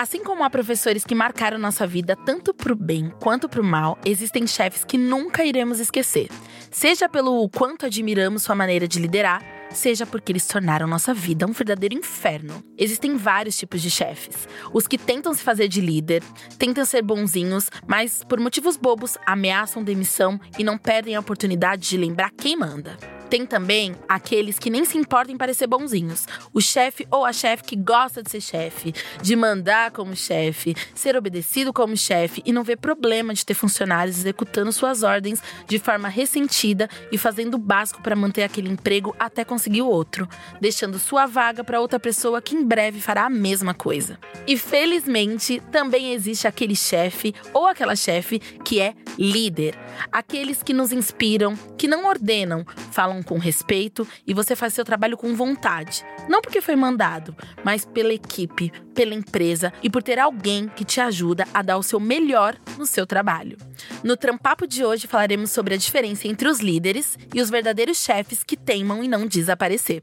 [0.00, 4.46] Assim como há professores que marcaram nossa vida tanto pro bem quanto pro mal, existem
[4.46, 6.28] chefes que nunca iremos esquecer.
[6.70, 9.42] Seja pelo quanto admiramos sua maneira de liderar,
[9.72, 12.62] seja porque eles tornaram nossa vida um verdadeiro inferno.
[12.78, 14.46] Existem vários tipos de chefes.
[14.72, 16.22] Os que tentam se fazer de líder,
[16.56, 21.96] tentam ser bonzinhos, mas por motivos bobos ameaçam demissão e não perdem a oportunidade de
[21.96, 23.17] lembrar quem manda.
[23.30, 26.26] Tem também aqueles que nem se importam em parecer bonzinhos.
[26.52, 31.16] O chefe ou a chefe que gosta de ser chefe, de mandar como chefe, ser
[31.16, 36.08] obedecido como chefe e não vê problema de ter funcionários executando suas ordens de forma
[36.08, 40.28] ressentida e fazendo o básico para manter aquele emprego até conseguir o outro,
[40.60, 44.18] deixando sua vaga para outra pessoa que em breve fará a mesma coisa.
[44.46, 49.74] E felizmente também existe aquele chefe ou aquela chefe que é líder,
[50.10, 54.84] aqueles que nos inspiram, que não ordenam, falam falam com respeito e você faz seu
[54.84, 56.04] trabalho com vontade.
[56.28, 61.00] Não porque foi mandado, mas pela equipe, pela empresa e por ter alguém que te
[61.00, 63.56] ajuda a dar o seu melhor no seu trabalho.
[64.02, 68.42] No Trampapo de hoje falaremos sobre a diferença entre os líderes e os verdadeiros chefes
[68.42, 70.02] que teimam em não desaparecer.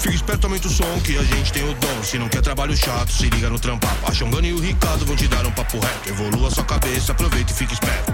[0.00, 2.02] Fica esperto, aumenta o som que a gente tem o dom.
[2.02, 4.08] Se não quer trabalho chato, se liga no Trampapo.
[4.08, 6.08] A Xongana e o Ricardo vão te dar um papo reto.
[6.08, 8.12] Evolua sua cabeça, aproveita e fica esperto.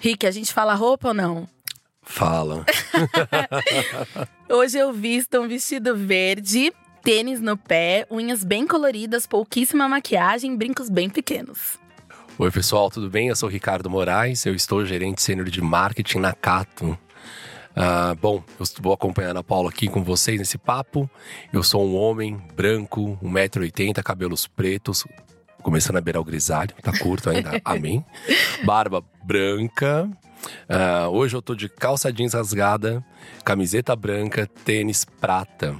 [0.00, 1.48] Rick, a gente fala roupa ou não?
[2.02, 2.64] Fala.
[4.48, 10.88] Hoje eu visto um vestido verde, tênis no pé, unhas bem coloridas, pouquíssima maquiagem, brincos
[10.90, 11.78] bem pequenos.
[12.38, 13.28] Oi, pessoal, tudo bem?
[13.28, 16.98] Eu sou Ricardo Moraes, eu estou gerente sênior de marketing na Cato.
[17.76, 21.10] Uh, bom, eu vou acompanhando a Paula aqui com vocês nesse papo.
[21.52, 25.04] Eu sou um homem branco, 1,80m, cabelos pretos,
[25.64, 28.04] começando a beirar o grisalho, tá curto ainda, amém.
[28.64, 30.08] Barba branca.
[30.68, 33.02] Uh, hoje eu tô de calça jeans rasgada,
[33.44, 35.74] camiseta branca, tênis prata.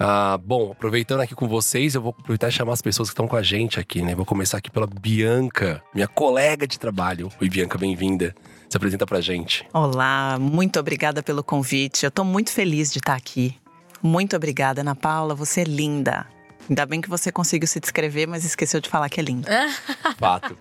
[0.00, 3.28] Uh, bom, aproveitando aqui com vocês, eu vou aproveitar e chamar as pessoas que estão
[3.28, 4.14] com a gente aqui, né?
[4.14, 7.30] Vou começar aqui pela Bianca, minha colega de trabalho.
[7.40, 8.34] Oi, Bianca, bem-vinda.
[8.68, 9.66] Se apresenta pra gente.
[9.74, 12.06] Olá, muito obrigada pelo convite.
[12.06, 13.54] Eu tô muito feliz de estar aqui.
[14.02, 16.26] Muito obrigada, Ana Paula, você é linda.
[16.72, 19.46] Ainda bem que você conseguiu se descrever, mas esqueceu de falar que é lindo.
[20.16, 20.56] Fato.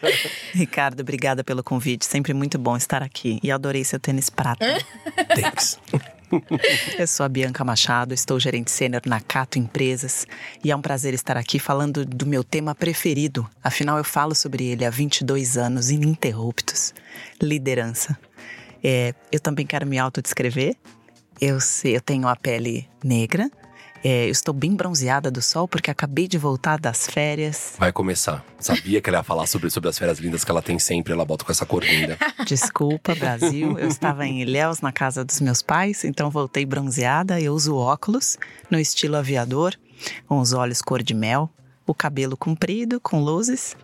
[0.54, 2.06] Ricardo, obrigada pelo convite.
[2.06, 3.38] Sempre muito bom estar aqui.
[3.42, 4.64] E adorei seu tênis prata.
[5.38, 5.78] Thanks.
[6.98, 10.26] Eu sou a Bianca Machado, estou gerente sênior na Cato Empresas
[10.64, 13.46] e é um prazer estar aqui falando do meu tema preferido.
[13.62, 16.94] Afinal, eu falo sobre ele há 22 anos ininterruptos:
[17.42, 18.18] liderança.
[18.82, 20.74] É, eu também quero me autodescrever.
[21.38, 23.50] Eu, sei, eu tenho a pele negra,
[24.02, 27.74] é, eu estou bem bronzeada do sol porque acabei de voltar das férias.
[27.78, 28.44] Vai começar.
[28.58, 31.12] Sabia que ela ia falar sobre, sobre as férias lindas que ela tem sempre.
[31.12, 32.16] Ela bota com essa cor linda.
[32.46, 33.78] Desculpa, Brasil.
[33.78, 37.40] Eu estava em Ilhéus, na casa dos meus pais, então voltei bronzeada.
[37.40, 38.38] Eu uso óculos
[38.70, 39.74] no estilo aviador,
[40.26, 41.50] com os olhos cor de mel,
[41.86, 43.76] o cabelo comprido, com luzes.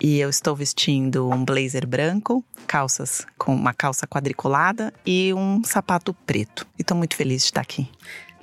[0.00, 6.12] E eu estou vestindo um blazer branco, calças com uma calça quadriculada e um sapato
[6.12, 6.66] preto.
[6.78, 7.88] E estou muito feliz de estar aqui.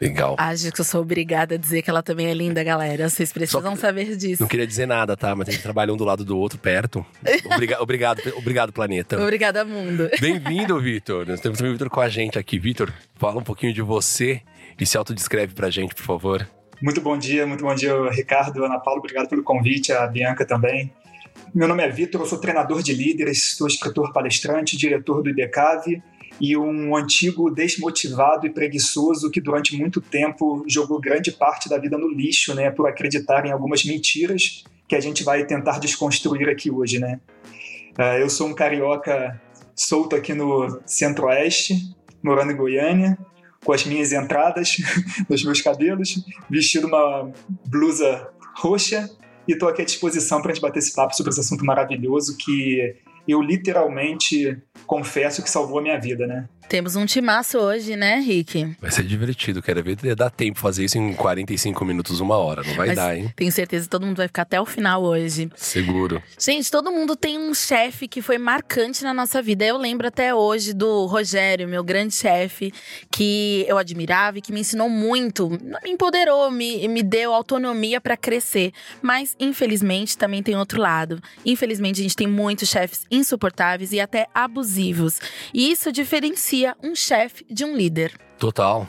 [0.02, 0.36] Legal.
[0.40, 3.08] Acho que eu sou obrigada a dizer que ela também é linda, galera.
[3.08, 4.42] Vocês precisam Só, saber disso.
[4.42, 5.36] Não queria dizer nada, tá?
[5.36, 7.06] Mas a gente trabalha um do lado do outro, perto.
[7.46, 9.22] Obriga obrigado, obrigado, planeta.
[9.22, 10.10] Obrigada, mundo.
[10.20, 11.28] Bem-vindo, Vitor.
[11.28, 12.58] Nós temos também o Vitor com a gente aqui.
[12.58, 14.42] Vitor, fala um pouquinho de você
[14.80, 16.48] e se autodescreve pra gente, por favor.
[16.82, 19.00] Muito bom dia, muito bom dia, Ricardo, Ana Paula.
[19.00, 20.92] Obrigado pelo convite, a Bianca também.
[21.54, 26.02] Meu nome é Vitor, eu sou treinador de líderes, sou escritor palestrante, diretor do IBCAV
[26.42, 32.00] e um antigo desmotivado e preguiçoso que durante muito tempo jogou grande parte da vida
[32.00, 36.72] no lixo, né, por acreditar em algumas mentiras que a gente vai tentar desconstruir aqui
[36.72, 37.20] hoje, né.
[37.92, 39.40] Uh, eu sou um carioca
[39.76, 41.76] solto aqui no Centro-Oeste,
[42.24, 43.16] morando em Goiânia,
[43.64, 44.78] com as minhas entradas
[45.30, 47.32] nos meus cabelos, vestido uma
[47.68, 49.08] blusa roxa
[49.48, 52.36] e estou aqui à disposição para a gente bater esse papo sobre esse assunto maravilhoso
[52.36, 52.96] que
[53.32, 56.48] eu literalmente confesso que salvou a minha vida, né?
[56.68, 58.76] Temos um timaço hoje, né, Rick?
[58.80, 62.64] Vai ser divertido, quero ver dar tempo fazer isso em 45 minutos, uma hora.
[62.64, 63.32] Não vai Mas dar, hein?
[63.36, 65.50] Tenho certeza que todo mundo vai ficar até o final hoje.
[65.56, 66.22] Seguro.
[66.40, 69.66] Gente, todo mundo tem um chefe que foi marcante na nossa vida.
[69.66, 72.74] Eu lembro até hoje do Rogério, meu grande chefe,
[73.12, 78.16] que eu admirava e que me ensinou muito, me empoderou, me, me deu autonomia para
[78.16, 78.72] crescer.
[79.02, 81.22] Mas, infelizmente, também tem outro lado.
[81.46, 85.20] Infelizmente, a gente tem muitos chefes insuportáveis e até abusivos.
[85.54, 86.51] E isso diferencia
[86.84, 88.14] um chefe de um líder.
[88.40, 88.88] Total.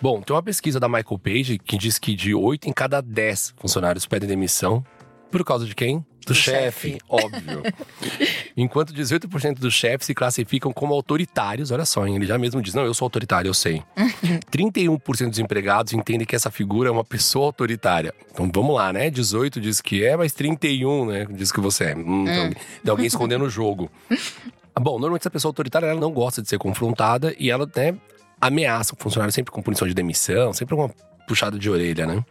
[0.00, 3.54] Bom, tem uma pesquisa da Michael Page que diz que de 8 em cada 10
[3.56, 4.84] funcionários pedem demissão.
[5.30, 5.98] Por causa de quem?
[5.98, 6.98] Do, Do chefe, chefe.
[7.08, 7.62] óbvio.
[8.56, 12.72] Enquanto 18% dos chefes se classificam como autoritários, olha só, hein, ele já mesmo diz:
[12.72, 13.82] não, eu sou autoritário, eu sei.
[14.50, 18.14] 31% dos empregados entendem que essa figura é uma pessoa autoritária.
[18.32, 19.10] Então vamos lá, né?
[19.10, 21.26] 18 diz que é, mas 31, né?
[21.30, 21.96] Diz que você é.
[21.96, 22.50] Hum, alguém-
[22.82, 23.90] tem alguém escondendo o jogo.
[24.74, 27.96] Ah, Bom, normalmente essa pessoa autoritária ela não gosta de ser confrontada e ela né,
[28.40, 30.90] ameaça o funcionário sempre com punição de demissão, sempre uma
[31.26, 32.24] puxada de orelha, né?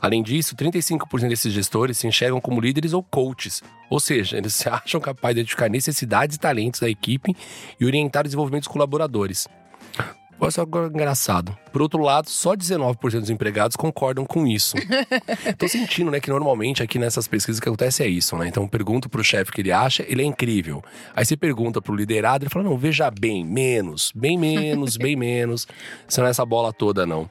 [0.00, 4.68] Além disso, 35% desses gestores se enxergam como líderes ou coaches, ou seja, eles se
[4.68, 7.36] acham capazes de identificar necessidades e talentos da equipe
[7.78, 9.46] e orientar o desenvolvimento dos colaboradores.
[10.40, 11.56] Olha só que engraçado.
[11.72, 14.74] Por outro lado, só 19% dos empregados concordam com isso.
[15.56, 18.48] Tô sentindo, né, que normalmente aqui nessas pesquisas o que acontece é isso, né?
[18.48, 20.82] Então pergunto pro chefe o que ele acha, ele é incrível.
[21.14, 25.66] Aí você pergunta pro liderado, ele fala: "Não, veja bem, menos, bem menos, bem menos".
[26.08, 27.30] Isso não é essa bola toda não.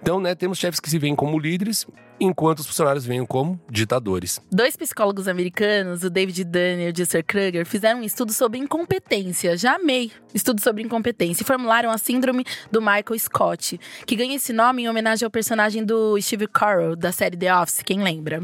[0.00, 1.86] Então, né, temos chefes que se veem como líderes,
[2.18, 4.40] enquanto os funcionários veem como ditadores.
[4.50, 9.56] Dois psicólogos americanos, o David Dunn e o Jusser Kruger, fizeram um estudo sobre incompetência.
[9.56, 11.42] Já amei estudo sobre incompetência.
[11.42, 15.84] E formularam a síndrome do Michael Scott, que ganha esse nome em homenagem ao personagem
[15.84, 18.42] do Steve Carell, da série The Office, quem lembra?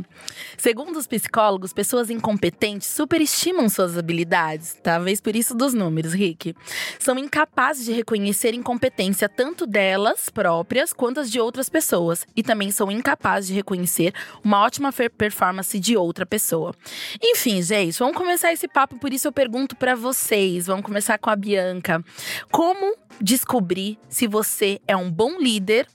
[0.56, 4.78] Segundo os psicólogos, pessoas incompetentes superestimam suas habilidades.
[4.82, 6.54] Talvez por isso dos números, Rick.
[6.98, 12.26] São incapazes de reconhecer incompetência tanto delas próprias quanto as de outras pessoas.
[12.36, 14.12] E também são incapazes de reconhecer
[14.42, 16.74] uma ótima performance de outra pessoa.
[17.22, 20.66] Enfim, gente, vamos começar esse papo, por isso eu pergunto pra vocês.
[20.66, 22.04] Vamos começar com a Bianca.
[22.50, 25.86] Como descobrir se você é um bom líder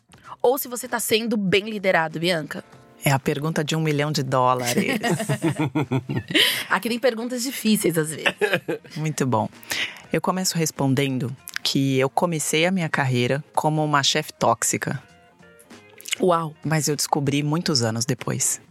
[0.41, 2.63] ou se você tá sendo bem liderado, Bianca?
[3.03, 4.75] É a pergunta de um milhão de dólares.
[6.69, 8.25] Aqui tem perguntas difíceis às vezes.
[8.97, 9.47] Muito bom.
[10.11, 15.01] Eu começo respondendo que eu comecei a minha carreira como uma chefe tóxica,
[16.21, 16.53] Uau.
[16.63, 18.61] mas eu descobri muitos anos depois.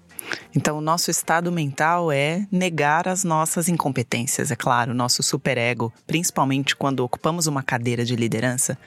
[0.55, 5.93] Então, o nosso estado mental é negar as nossas incompetências, é claro, o nosso superego,
[6.06, 8.79] principalmente quando ocupamos uma cadeira de liderança,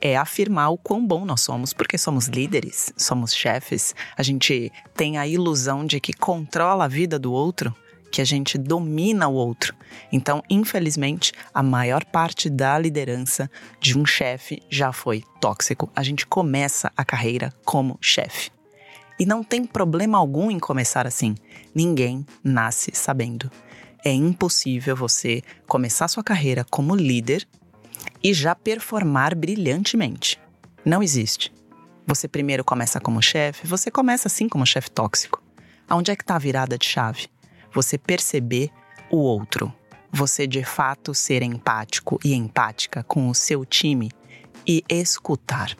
[0.00, 5.18] é afirmar o quão bom nós somos, porque somos líderes, somos chefes, a gente tem
[5.18, 7.74] a ilusão de que controla a vida do outro,
[8.10, 9.74] que a gente domina o outro.
[10.10, 13.50] Então, infelizmente, a maior parte da liderança
[13.80, 15.90] de um chefe já foi tóxico.
[15.94, 18.50] A gente começa a carreira como chefe.
[19.18, 21.34] E não tem problema algum em começar assim.
[21.74, 23.50] Ninguém nasce sabendo.
[24.04, 27.46] É impossível você começar sua carreira como líder
[28.22, 30.40] e já performar brilhantemente.
[30.84, 31.52] Não existe.
[32.06, 35.42] Você primeiro começa como chefe, você começa assim como chefe tóxico.
[35.88, 37.28] Aonde é que está a virada de chave?
[37.72, 38.70] Você perceber
[39.10, 39.72] o outro.
[40.10, 44.10] Você de fato ser empático e empática com o seu time
[44.66, 45.76] e escutar.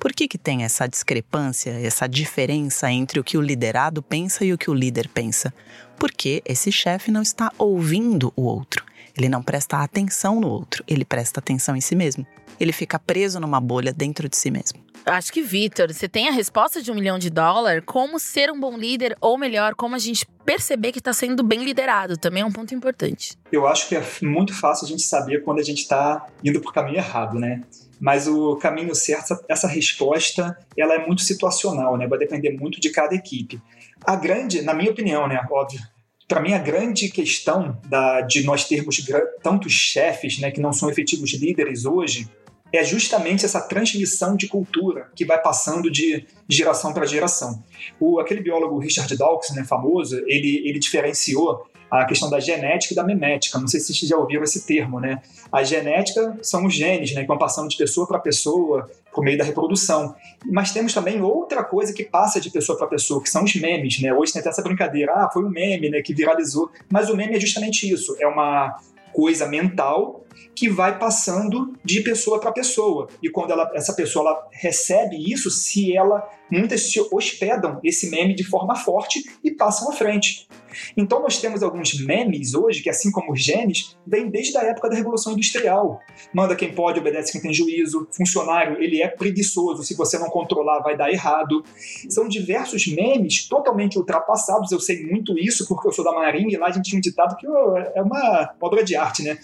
[0.00, 4.52] Por que, que tem essa discrepância, essa diferença entre o que o liderado pensa e
[4.52, 5.52] o que o líder pensa?
[5.98, 8.85] Porque esse chefe não está ouvindo o outro.
[9.16, 12.26] Ele não presta atenção no outro, ele presta atenção em si mesmo.
[12.58, 14.84] Ele fica preso numa bolha dentro de si mesmo.
[15.04, 17.82] Acho que, Vitor, você tem a resposta de um milhão de dólares?
[17.86, 21.62] Como ser um bom líder, ou melhor, como a gente perceber que está sendo bem
[21.64, 22.16] liderado?
[22.16, 23.36] Também é um ponto importante.
[23.52, 26.72] Eu acho que é muito fácil a gente saber quando a gente está indo por
[26.72, 27.62] caminho errado, né?
[28.00, 32.06] Mas o caminho certo, essa- essa resposta, ela é muito situacional, né?
[32.06, 33.60] Vai depender muito de cada equipe.
[34.04, 35.40] A grande, na minha opinião, né?
[35.50, 35.80] Óbvio.
[36.28, 38.96] Para mim, a grande questão da, de nós termos
[39.42, 42.28] tantos chefes, né, que não são efetivos líderes hoje,
[42.72, 47.62] é justamente essa transmissão de cultura que vai passando de geração para geração.
[48.00, 52.96] O, aquele biólogo Richard Dawkins, né, famoso, ele, ele diferenciou a questão da genética e
[52.96, 53.58] da memética.
[53.58, 55.22] Não sei se vocês já ouviram esse termo, né?
[55.52, 59.38] A genética são os genes, né, que vão passando de pessoa para pessoa por meio
[59.38, 60.14] da reprodução.
[60.44, 63.98] Mas temos também outra coisa que passa de pessoa para pessoa, que são os memes,
[64.02, 64.12] né?
[64.12, 66.70] Hoje tem até essa brincadeira, ah, foi um meme, né, que viralizou.
[66.90, 68.76] Mas o meme é justamente isso, é uma
[69.14, 70.25] coisa mental
[70.56, 73.08] que vai passando de pessoa para pessoa.
[73.22, 78.34] E quando ela, essa pessoa ela recebe isso, se ela muitas se hospedam esse meme
[78.34, 80.48] de forma forte e passam à frente.
[80.96, 84.88] Então nós temos alguns memes hoje que, assim como os genes, vêm desde a época
[84.88, 86.00] da Revolução Industrial.
[86.32, 88.06] Manda quem pode, obedece quem tem juízo.
[88.12, 89.82] Funcionário, ele é preguiçoso.
[89.82, 91.64] Se você não controlar, vai dar errado.
[92.08, 94.70] São diversos memes totalmente ultrapassados.
[94.70, 97.02] Eu sei muito isso porque eu sou da Marinha e lá a gente tinha um
[97.02, 99.38] ditado que é uma obra de arte, né?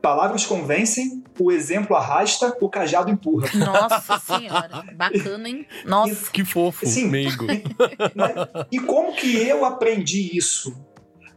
[0.00, 3.48] Palavras convencem, o exemplo arrasta, o cajado empurra.
[3.54, 5.66] Nossa senhora, bacana, hein?
[5.84, 6.28] Nossa.
[6.28, 7.44] E, que fofo, Sim, meigo.
[8.14, 8.34] Né?
[8.70, 10.74] E como que eu aprendi isso?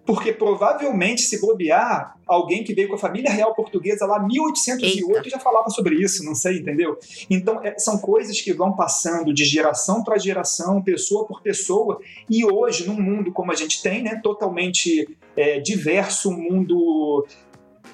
[0.05, 5.29] Porque provavelmente, se bobear, alguém que veio com a família real portuguesa lá 1808 Eita.
[5.29, 6.97] já falava sobre isso, não sei, entendeu?
[7.29, 11.99] Então, é, são coisas que vão passando de geração para geração, pessoa por pessoa,
[12.29, 17.25] e hoje, num mundo como a gente tem, né, totalmente é, diverso, um mundo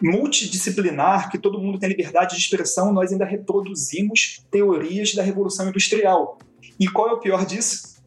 [0.02, 6.38] multidisciplinar, que todo mundo tem liberdade de expressão, nós ainda reproduzimos teorias da Revolução Industrial.
[6.80, 7.98] E qual é o pior disso?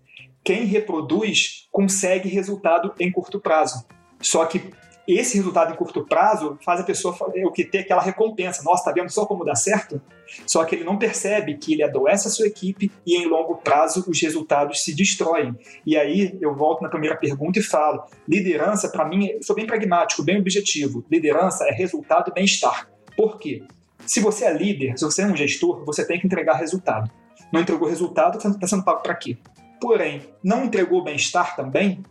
[0.45, 3.85] Quem reproduz consegue resultado em curto prazo.
[4.21, 4.63] Só que
[5.07, 8.63] esse resultado em curto prazo faz a pessoa o que ter aquela recompensa.
[8.63, 10.01] Nossa, tá vendo só como dá certo?
[10.47, 14.05] Só que ele não percebe que ele adoece a sua equipe e em longo prazo
[14.09, 15.57] os resultados se destroem.
[15.85, 19.67] E aí eu volto na primeira pergunta e falo: liderança, para mim, eu sou bem
[19.67, 21.05] pragmático, bem objetivo.
[21.11, 22.89] Liderança é resultado e bem-estar.
[23.17, 23.63] Por quê?
[24.07, 27.11] Se você é líder, se você é um gestor, você tem que entregar resultado.
[27.53, 29.37] Não entregou resultado, está sendo pago para quê?
[29.81, 32.03] Porém, não entregou bem-estar também,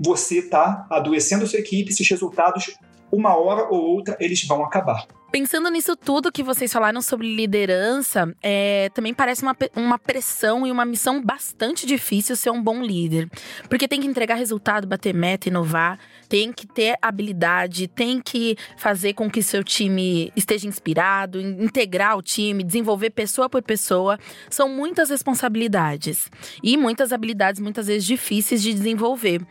[0.00, 2.76] você está adoecendo a sua equipe, esses resultados,
[3.10, 5.06] uma hora ou outra, eles vão acabar.
[5.30, 10.70] Pensando nisso tudo que vocês falaram sobre liderança, é, também parece uma, uma pressão e
[10.70, 13.28] uma missão bastante difícil ser um bom líder.
[13.68, 15.98] Porque tem que entregar resultado, bater meta, inovar,
[16.30, 22.22] tem que ter habilidade, tem que fazer com que seu time esteja inspirado, integrar o
[22.22, 24.18] time, desenvolver pessoa por pessoa.
[24.48, 26.30] São muitas responsabilidades
[26.62, 29.42] e muitas habilidades, muitas vezes difíceis de desenvolver.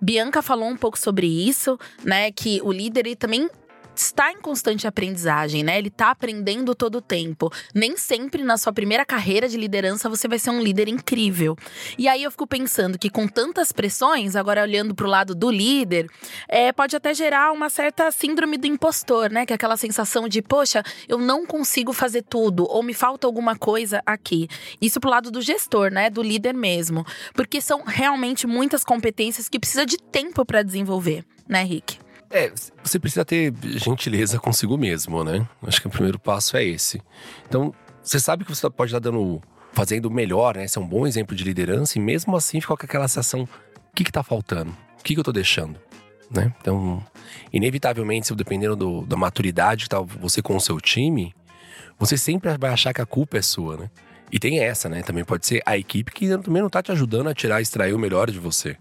[0.00, 2.30] Bianca falou um pouco sobre isso, né?
[2.30, 3.50] Que o líder ele também
[4.02, 5.78] está em constante aprendizagem, né?
[5.78, 7.50] Ele está aprendendo todo o tempo.
[7.74, 11.56] Nem sempre na sua primeira carreira de liderança você vai ser um líder incrível.
[11.98, 15.50] E aí eu fico pensando que com tantas pressões, agora olhando para o lado do
[15.50, 16.06] líder,
[16.48, 19.46] é, pode até gerar uma certa síndrome do impostor, né?
[19.46, 23.56] Que é aquela sensação de, poxa, eu não consigo fazer tudo, ou me falta alguma
[23.56, 24.48] coisa aqui.
[24.80, 26.10] Isso pro lado do gestor, né?
[26.10, 27.04] Do líder mesmo.
[27.34, 32.05] Porque são realmente muitas competências que precisa de tempo para desenvolver, né, Rick?
[32.36, 32.52] É,
[32.84, 35.48] você precisa ter gentileza consigo mesmo, né?
[35.66, 37.00] Acho que o primeiro passo é esse.
[37.48, 39.40] Então, você sabe que você pode estar dando,
[39.72, 40.68] fazendo melhor, né?
[40.68, 43.48] Ser é um bom exemplo de liderança e mesmo assim fica com aquela sensação: o
[43.94, 44.70] que está faltando?
[45.00, 45.80] O que, que eu estou deixando?
[46.30, 46.52] Né?
[46.60, 47.02] Então,
[47.50, 51.34] inevitavelmente, dependendo do, da maturidade que tá você com o seu time,
[51.98, 53.90] você sempre vai achar que a culpa é sua, né?
[54.30, 55.02] E tem essa, né?
[55.02, 57.98] Também pode ser a equipe que também não está te ajudando a tirar, extrair o
[57.98, 58.76] melhor de você.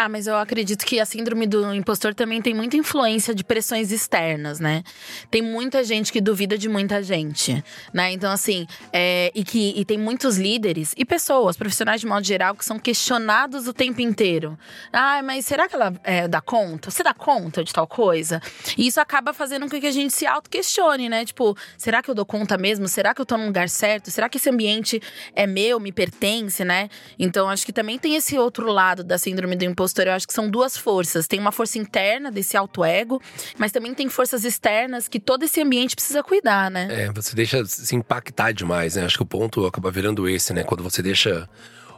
[0.00, 3.90] Ah, mas eu acredito que a síndrome do impostor também tem muita influência de pressões
[3.90, 4.84] externas, né?
[5.28, 8.12] Tem muita gente que duvida de muita gente, né?
[8.12, 12.54] Então, assim, é, e que e tem muitos líderes e pessoas, profissionais de modo geral,
[12.54, 14.56] que são questionados o tempo inteiro.
[14.92, 16.92] Ah, mas será que ela é, dá conta?
[16.92, 18.40] Você dá conta de tal coisa?
[18.76, 21.24] E isso acaba fazendo com que a gente se auto-questione, né?
[21.24, 22.86] Tipo, será que eu dou conta mesmo?
[22.86, 24.12] Será que eu tô no lugar certo?
[24.12, 25.02] Será que esse ambiente
[25.34, 26.88] é meu, me pertence, né?
[27.18, 30.26] Então, acho que também tem esse outro lado da síndrome do impostor impostor, eu acho
[30.26, 31.26] que são duas forças.
[31.26, 33.20] Tem uma força interna desse auto-ego,
[33.56, 36.88] mas também tem forças externas que todo esse ambiente precisa cuidar, né?
[36.90, 39.04] É, você deixa se impactar demais, né?
[39.04, 40.62] Acho que o ponto acaba virando esse, né?
[40.62, 41.48] Quando você deixa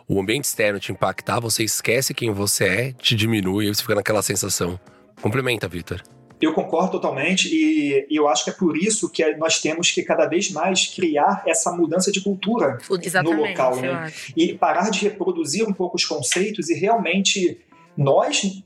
[0.09, 3.95] o ambiente externo te impactar, você esquece quem você é, te diminui e você fica
[3.95, 4.79] naquela sensação.
[5.21, 6.03] Complementa, Vitor.
[6.41, 10.27] Eu concordo totalmente e, eu acho que é por isso que nós temos que cada
[10.27, 14.11] vez mais criar essa mudança de cultura Exatamente, no local, né?
[14.35, 17.61] E parar de reproduzir um pouco os conceitos e realmente
[18.01, 18.63] nós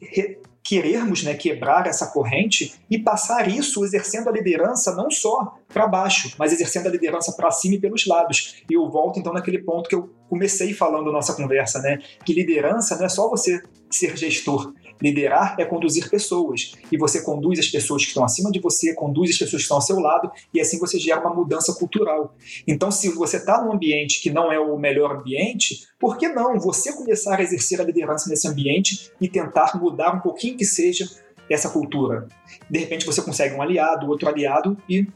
[0.63, 6.35] querermos né, quebrar essa corrente e passar isso exercendo a liderança não só para baixo,
[6.39, 8.63] mas exercendo a liderança para cima e pelos lados.
[8.71, 11.99] E eu volto então naquele ponto que eu comecei falando nossa conversa, né?
[12.25, 14.73] Que liderança não é só você ser gestor,
[15.03, 16.73] Liderar é conduzir pessoas.
[16.91, 19.77] E você conduz as pessoas que estão acima de você, conduz as pessoas que estão
[19.77, 22.35] ao seu lado, e assim você gera uma mudança cultural.
[22.67, 26.59] Então, se você está num ambiente que não é o melhor ambiente, por que não
[26.59, 31.09] você começar a exercer a liderança nesse ambiente e tentar mudar um pouquinho que seja
[31.51, 32.29] essa cultura?
[32.71, 35.07] De repente você consegue um aliado, outro aliado e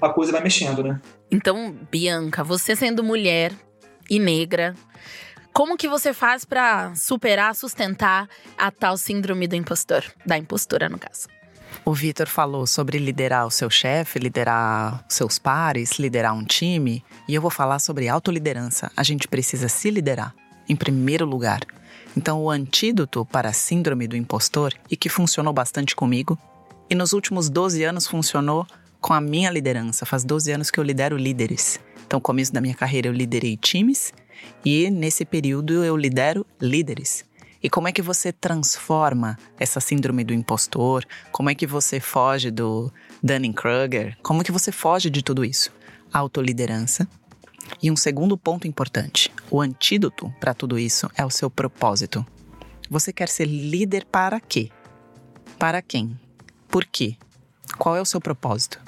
[0.00, 1.00] a coisa vai mexendo, né?
[1.30, 3.52] Então, Bianca, você sendo mulher
[4.08, 4.74] e negra,
[5.54, 10.02] como que você faz para superar, sustentar a tal síndrome do impostor?
[10.26, 11.28] Da impostora, no caso.
[11.84, 17.34] O Vitor falou sobre liderar o seu chefe, liderar seus pares, liderar um time, e
[17.36, 18.90] eu vou falar sobre autoliderança.
[18.96, 20.34] A gente precisa se liderar,
[20.68, 21.60] em primeiro lugar.
[22.16, 26.36] Então, o antídoto para a síndrome do impostor, e que funcionou bastante comigo,
[26.90, 28.66] e nos últimos 12 anos funcionou
[29.00, 30.04] com a minha liderança.
[30.04, 31.78] Faz 12 anos que eu lidero líderes.
[32.06, 34.12] Então, no começo da minha carreira, eu liderei times,
[34.64, 37.24] e nesse período eu lidero líderes.
[37.62, 41.02] E como é que você transforma essa síndrome do impostor?
[41.32, 44.18] Como é que você foge do Dunning-Kruger?
[44.22, 45.72] Como é que você foge de tudo isso?
[46.12, 47.08] Autoliderança.
[47.82, 52.24] E um segundo ponto importante: o antídoto para tudo isso é o seu propósito.
[52.90, 54.70] Você quer ser líder para quê?
[55.58, 56.20] Para quem?
[56.68, 57.16] Por quê?
[57.78, 58.78] Qual é o seu propósito?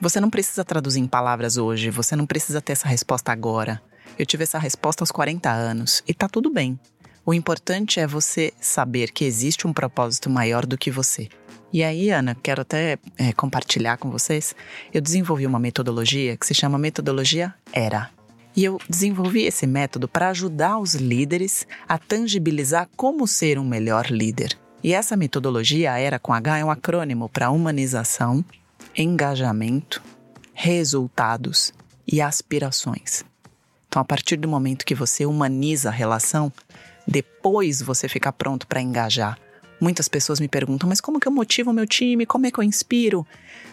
[0.00, 3.80] Você não precisa traduzir em palavras hoje, você não precisa ter essa resposta agora.
[4.18, 6.78] Eu tive essa resposta aos 40 anos e tá tudo bem.
[7.24, 11.28] O importante é você saber que existe um propósito maior do que você.
[11.72, 14.56] E aí, Ana, quero até é, compartilhar com vocês.
[14.92, 18.10] Eu desenvolvi uma metodologia que se chama Metodologia ERA.
[18.56, 24.06] E eu desenvolvi esse método para ajudar os líderes a tangibilizar como ser um melhor
[24.06, 24.58] líder.
[24.82, 28.44] E essa metodologia, ERA com H, é um acrônimo para humanização,
[28.96, 30.02] engajamento,
[30.54, 31.72] resultados
[32.10, 33.27] e aspirações.
[33.98, 36.52] Então, a partir do momento que você humaniza a relação,
[37.04, 39.36] depois você fica pronto para engajar.
[39.80, 42.24] Muitas pessoas me perguntam, mas como que eu motivo o meu time?
[42.24, 43.26] Como é que eu inspiro?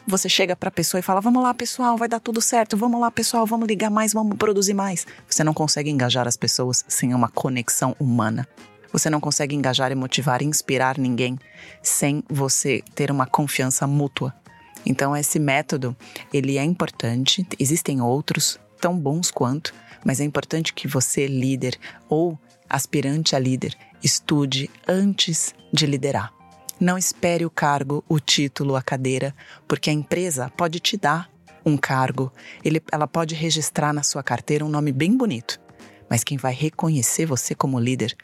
[0.08, 2.76] Você chega para a pessoa e fala: Vamos lá, pessoal, vai dar tudo certo.
[2.76, 5.06] Vamos lá, pessoal, vamos ligar mais, vamos produzir mais.
[5.30, 8.48] Você não consegue engajar as pessoas sem uma conexão humana.
[8.92, 11.38] Você não consegue engajar e motivar e inspirar ninguém
[11.84, 14.34] sem você ter uma confiança mútua.
[14.88, 15.96] Então esse método,
[16.34, 19.74] ele é importante, existem outros tão bons quanto,
[20.06, 26.32] mas é importante que você, líder ou aspirante a líder, estude antes de liderar.
[26.80, 29.36] Não espere o cargo, o título, a cadeira,
[29.68, 31.30] porque a empresa pode te dar
[31.66, 32.32] um cargo,
[32.64, 35.60] ele, ela pode registrar na sua carteira um nome bem bonito,
[36.08, 38.16] mas quem vai reconhecer você como líder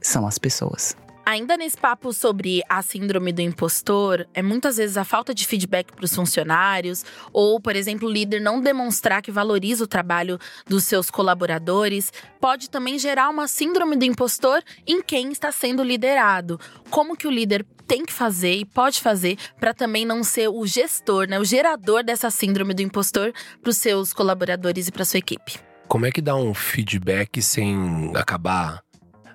[0.00, 0.94] são as pessoas.
[1.24, 5.92] Ainda nesse papo sobre a síndrome do impostor, é muitas vezes a falta de feedback
[5.92, 10.36] para os funcionários, ou, por exemplo, o líder não demonstrar que valoriza o trabalho
[10.66, 16.58] dos seus colaboradores, pode também gerar uma síndrome do impostor em quem está sendo liderado.
[16.90, 20.66] Como que o líder tem que fazer e pode fazer para também não ser o
[20.66, 25.18] gestor, né, o gerador dessa síndrome do impostor para os seus colaboradores e para sua
[25.18, 25.60] equipe?
[25.86, 28.82] Como é que dá um feedback sem acabar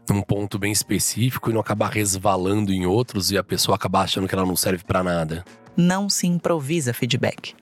[0.09, 4.27] num ponto bem específico e não acabar resvalando em outros e a pessoa acabar achando
[4.27, 5.43] que ela não serve para nada.
[5.75, 7.55] Não se improvisa feedback.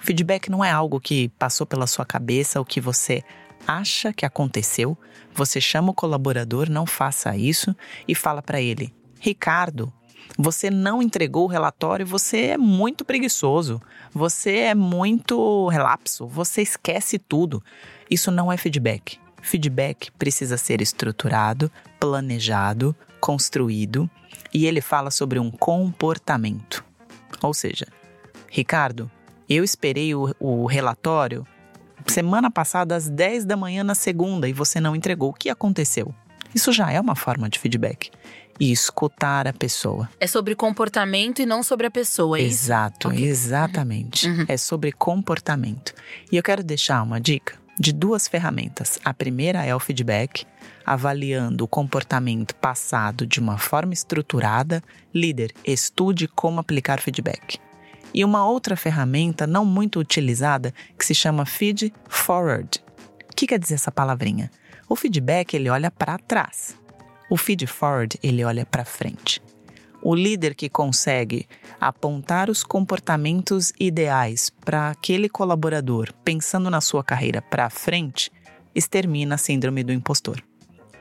[0.00, 3.22] Feedback não é algo que passou pela sua cabeça, o que você
[3.66, 4.98] acha que aconteceu.
[5.34, 7.74] Você chama o colaborador, não faça isso
[8.06, 9.92] e fala para ele: Ricardo,
[10.36, 13.80] você não entregou o relatório, você é muito preguiçoso,
[14.12, 17.62] você é muito relapso, você esquece tudo.
[18.10, 19.21] Isso não é feedback.
[19.42, 24.08] Feedback precisa ser estruturado, planejado, construído
[24.54, 26.84] e ele fala sobre um comportamento.
[27.42, 27.86] Ou seja,
[28.48, 29.10] Ricardo,
[29.48, 31.46] eu esperei o, o relatório
[32.06, 35.30] semana passada às 10 da manhã na segunda e você não entregou.
[35.30, 36.14] O que aconteceu?
[36.54, 38.10] Isso já é uma forma de feedback.
[38.60, 40.08] E escutar a pessoa.
[40.20, 43.24] É sobre comportamento e não sobre a pessoa, é Exato, okay.
[43.24, 44.28] exatamente.
[44.28, 44.44] Uhum.
[44.46, 45.94] É sobre comportamento.
[46.30, 49.00] E eu quero deixar uma dica de duas ferramentas.
[49.04, 50.46] A primeira é o feedback,
[50.86, 54.80] avaliando o comportamento passado de uma forma estruturada.
[55.12, 57.58] Líder, estude como aplicar feedback.
[58.14, 62.80] E uma outra ferramenta não muito utilizada que se chama Feed Forward.
[63.28, 64.48] O que quer dizer essa palavrinha?
[64.88, 66.76] O feedback ele olha para trás.
[67.28, 69.42] O feed forward ele olha para frente.
[70.02, 71.46] O líder que consegue
[71.80, 78.28] apontar os comportamentos ideais para aquele colaborador, pensando na sua carreira para frente,
[78.74, 80.42] extermina a síndrome do impostor.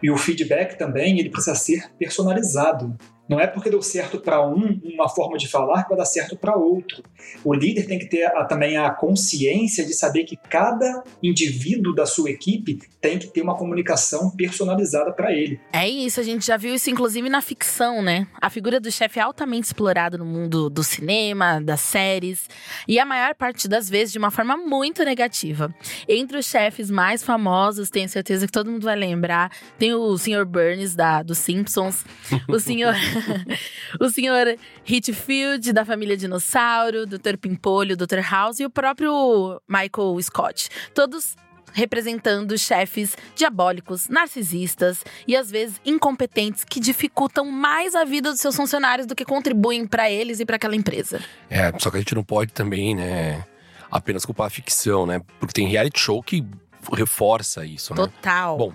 [0.04, 2.96] E o feedback também ele precisa ser personalizado.
[3.32, 6.36] Não é porque deu certo para um uma forma de falar que vai dar certo
[6.36, 7.02] para outro.
[7.46, 12.06] O líder tem que ter a, também a consciência de saber que cada indivíduo da
[12.06, 15.62] sua equipe tem que ter uma comunicação personalizada para ele.
[15.72, 18.28] É isso, a gente já viu isso inclusive na ficção, né?
[18.41, 22.50] A figura do chefe é altamente explorada no mundo do cinema, das séries,
[22.86, 25.74] e a maior parte das vezes de uma forma muito negativa.
[26.06, 30.46] Entre os chefes mais famosos, tenho certeza que todo mundo vai lembrar, tem o Sr.
[30.46, 32.04] Burns da dos Simpsons,
[32.50, 32.94] o senhor
[34.00, 34.56] o senhor
[34.86, 37.38] Hitfield, da família Dinossauro, Dr.
[37.40, 38.20] Pimpolho, Dr.
[38.20, 40.70] House e o próprio Michael Scott.
[40.94, 41.36] Todos
[41.74, 48.56] representando chefes diabólicos, narcisistas e às vezes incompetentes que dificultam mais a vida dos seus
[48.56, 51.22] funcionários do que contribuem para eles e para aquela empresa.
[51.50, 53.46] É, só que a gente não pode também, né,
[53.90, 55.22] apenas culpar a ficção, né?
[55.40, 56.46] Porque tem reality show que
[56.94, 58.02] reforça isso, né?
[58.02, 58.58] Total.
[58.58, 58.74] Bom,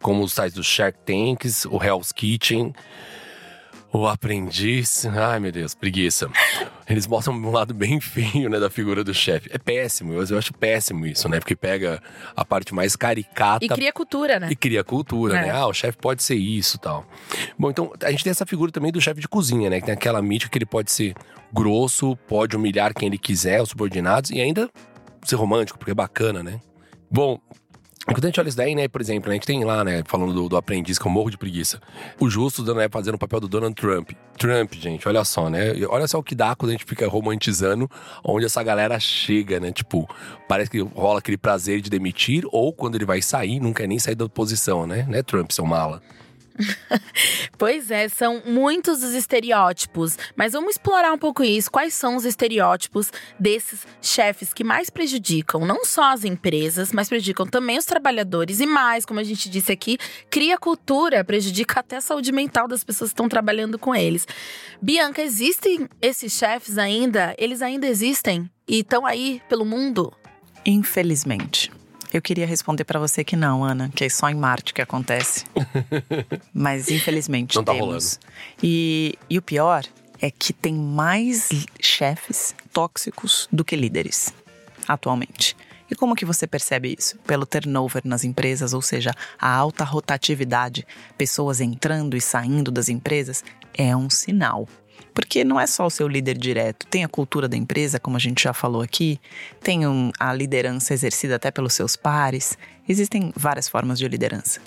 [0.00, 2.74] como os sites do Shark Tanks, o Hell's Kitchen,
[3.92, 5.04] o aprendiz.
[5.06, 6.30] Ai, meu Deus, preguiça.
[6.88, 9.48] Eles mostram um lado bem feio, né, da figura do chefe.
[9.52, 11.38] É péssimo, eu acho péssimo isso, né?
[11.38, 12.02] Porque pega
[12.34, 13.64] a parte mais caricata.
[13.64, 14.48] E cria cultura, né?
[14.50, 15.42] E cria cultura, É.
[15.42, 15.50] né?
[15.50, 17.06] Ah, o chefe pode ser isso tal.
[17.58, 19.78] Bom, então a gente tem essa figura também do chefe de cozinha, né?
[19.80, 21.14] Que tem aquela mítica que ele pode ser
[21.52, 24.70] grosso, pode humilhar quem ele quiser, os subordinados, e ainda
[25.22, 26.60] ser romântico, porque é bacana, né?
[27.10, 27.38] Bom,
[28.06, 30.32] quando a gente olha isso daí, né, por exemplo, a gente tem lá, né, falando
[30.32, 31.80] do, do aprendiz, que eu morro de preguiça.
[32.18, 34.10] O Justo, né, fazendo o papel do Donald Trump.
[34.36, 35.72] Trump, gente, olha só, né?
[35.88, 37.88] Olha só o que dá quando a gente fica romantizando
[38.24, 39.70] onde essa galera chega, né?
[39.70, 40.08] Tipo,
[40.48, 43.98] parece que rola aquele prazer de demitir, ou quando ele vai sair, não quer nem
[43.98, 45.06] sair da posição, né?
[45.08, 46.02] Né, Trump, seu mala?
[47.58, 51.70] Pois é, são muitos os estereótipos, mas vamos explorar um pouco isso.
[51.70, 57.46] Quais são os estereótipos desses chefes que mais prejudicam não só as empresas, mas prejudicam
[57.46, 62.00] também os trabalhadores e mais, como a gente disse aqui, cria cultura, prejudica até a
[62.00, 64.26] saúde mental das pessoas que estão trabalhando com eles.
[64.80, 67.34] Bianca, existem esses chefes ainda?
[67.38, 70.12] Eles ainda existem e estão aí pelo mundo?
[70.64, 71.81] Infelizmente.
[72.12, 75.46] Eu queria responder pra você que não, Ana, que é só em Marte que acontece.
[76.52, 78.20] Mas infelizmente Não tá temos.
[78.62, 79.84] E, e o pior
[80.20, 81.48] é que tem mais
[81.80, 84.32] chefes tóxicos do que líderes
[84.86, 85.56] atualmente.
[85.90, 87.18] E como que você percebe isso?
[87.26, 90.86] Pelo turnover nas empresas, ou seja, a alta rotatividade,
[91.18, 93.44] pessoas entrando e saindo das empresas,
[93.74, 94.66] é um sinal.
[95.14, 98.20] Porque não é só o seu líder direto, tem a cultura da empresa, como a
[98.20, 99.20] gente já falou aqui,
[99.62, 102.56] tem um- a liderança exercida até pelos seus pares,
[102.88, 104.60] existem várias formas de liderança.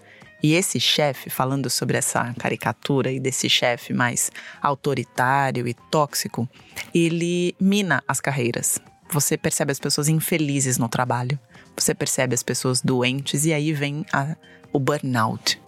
[0.43, 4.31] E esse chefe, falando sobre essa caricatura e desse chefe mais
[4.61, 6.47] autoritário e tóxico,
[6.93, 8.79] ele mina as carreiras.
[9.09, 11.39] Você percebe as pessoas infelizes no trabalho,
[11.75, 14.35] você percebe as pessoas doentes, e aí vem a-
[14.71, 15.59] o burnout,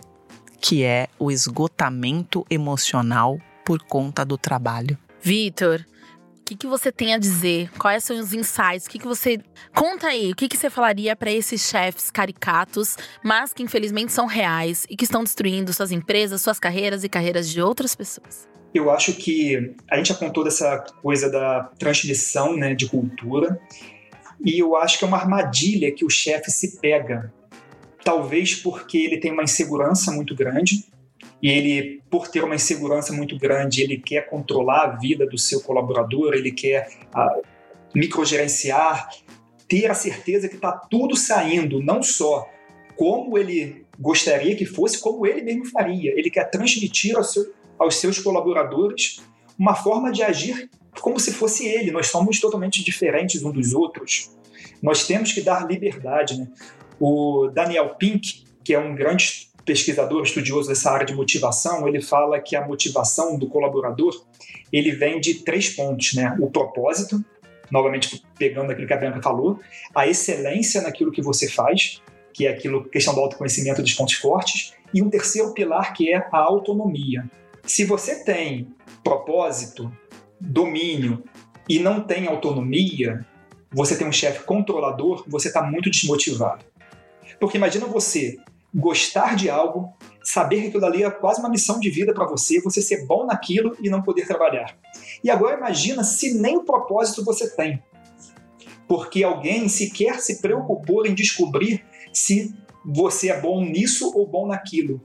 [0.62, 4.98] que é o esgotamento emocional por conta do trabalho.
[5.20, 5.86] Vitor,
[6.40, 7.70] o que, que você tem a dizer?
[7.78, 8.86] Quais são os insights?
[8.86, 9.42] O que, que você.
[9.76, 14.26] Conta aí, o que, que você falaria para esses chefes caricatos, mas que infelizmente são
[14.26, 18.48] reais e que estão destruindo suas empresas, suas carreiras e carreiras de outras pessoas?
[18.74, 23.60] Eu acho que a gente apontou dessa coisa da transmissão né, de cultura,
[24.46, 27.34] e eu acho que é uma armadilha que o chefe se pega.
[28.02, 30.86] Talvez porque ele tem uma insegurança muito grande,
[31.42, 35.62] e ele, por ter uma insegurança muito grande, ele quer controlar a vida do seu
[35.62, 37.40] colaborador, ele quer ah,
[37.94, 39.10] microgerenciar,
[39.68, 42.48] ter a certeza que está tudo saindo, não só
[42.96, 46.12] como ele gostaria que fosse, como ele mesmo faria.
[46.18, 49.22] Ele quer transmitir ao seu, aos seus colaboradores
[49.58, 50.70] uma forma de agir
[51.02, 51.92] como se fosse ele.
[51.92, 54.32] Nós somos totalmente diferentes uns dos outros.
[54.82, 56.40] Nós temos que dar liberdade.
[56.40, 56.48] Né?
[57.00, 62.40] O Daniel Pink, que é um grande pesquisador estudioso dessa área de motivação, ele fala
[62.40, 64.24] que a motivação do colaborador
[64.72, 66.36] ele vem de três pontos, né?
[66.40, 67.24] O propósito,
[67.70, 69.60] novamente pegando aquilo que a Bianca falou,
[69.94, 72.02] a excelência naquilo que você faz,
[72.34, 76.16] que é aquilo questão do autoconhecimento dos pontos fortes, e um terceiro pilar que é
[76.32, 77.30] a autonomia.
[77.64, 78.70] Se você tem
[79.04, 79.92] propósito,
[80.40, 81.24] domínio
[81.68, 83.26] e não tem autonomia,
[83.70, 86.64] você tem um chefe controlador, você está muito desmotivado.
[87.38, 88.38] Porque imagina você
[88.78, 89.92] gostar de algo,
[90.24, 93.26] saber que aquilo ali é quase uma missão de vida para você, você ser bom
[93.26, 94.78] naquilo e não poder trabalhar.
[95.24, 97.82] E agora imagina se nem o propósito você tem.
[98.88, 105.02] Porque alguém sequer se preocupou em descobrir se você é bom nisso ou bom naquilo.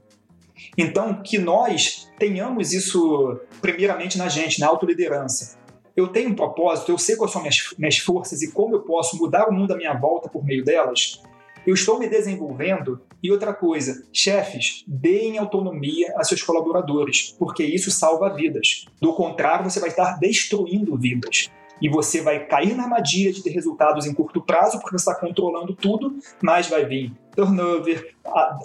[0.77, 5.59] Então, que nós tenhamos isso primeiramente na gente, na autoliderança.
[5.97, 9.17] Eu tenho um propósito, eu sei quais são minhas, minhas forças e como eu posso
[9.17, 11.21] mudar o mundo à minha volta por meio delas.
[11.67, 13.01] Eu estou me desenvolvendo.
[13.23, 18.87] E outra coisa, chefes, deem autonomia a seus colaboradores, porque isso salva vidas.
[19.01, 21.49] Do contrário, você vai estar destruindo vidas.
[21.81, 25.15] E você vai cair na armadilha de ter resultados em curto prazo, porque você está
[25.15, 28.15] controlando tudo, mas vai vir turnover,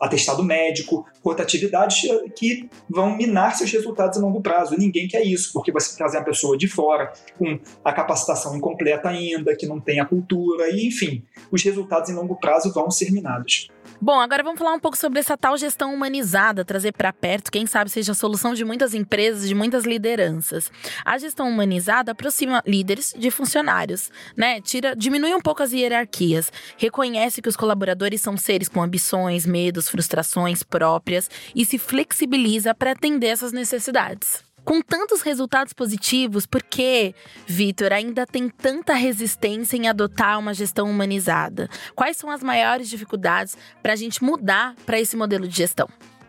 [0.02, 2.02] atestado médico, rotatividades
[2.36, 4.76] que vão minar seus resultados a longo prazo.
[4.78, 9.56] Ninguém quer isso, porque você trazer uma pessoa de fora com a capacitação incompleta ainda,
[9.56, 13.70] que não tem a cultura, e enfim, os resultados em longo prazo vão ser minados.
[14.00, 17.66] Bom, agora vamos falar um pouco sobre essa tal gestão humanizada, trazer para perto, quem
[17.66, 20.72] sabe seja a solução de muitas empresas, de muitas lideranças.
[21.04, 24.62] A gestão humanizada aproxima líderes de funcionários, né?
[24.62, 29.90] Tira, diminui um pouco as hierarquias, reconhece que os colaboradores são seres com ambições, medos,
[29.90, 34.44] frustrações próprias e se flexibiliza para atender essas necessidades.
[34.68, 37.16] Com tantos resultados positivos, por que,
[37.46, 41.70] Vitor, ainda tem tanta resistência em adotar uma gestão humanizada?
[41.96, 45.88] Quais são as maiores dificuldades para a gente mudar para esse modelo de gestão?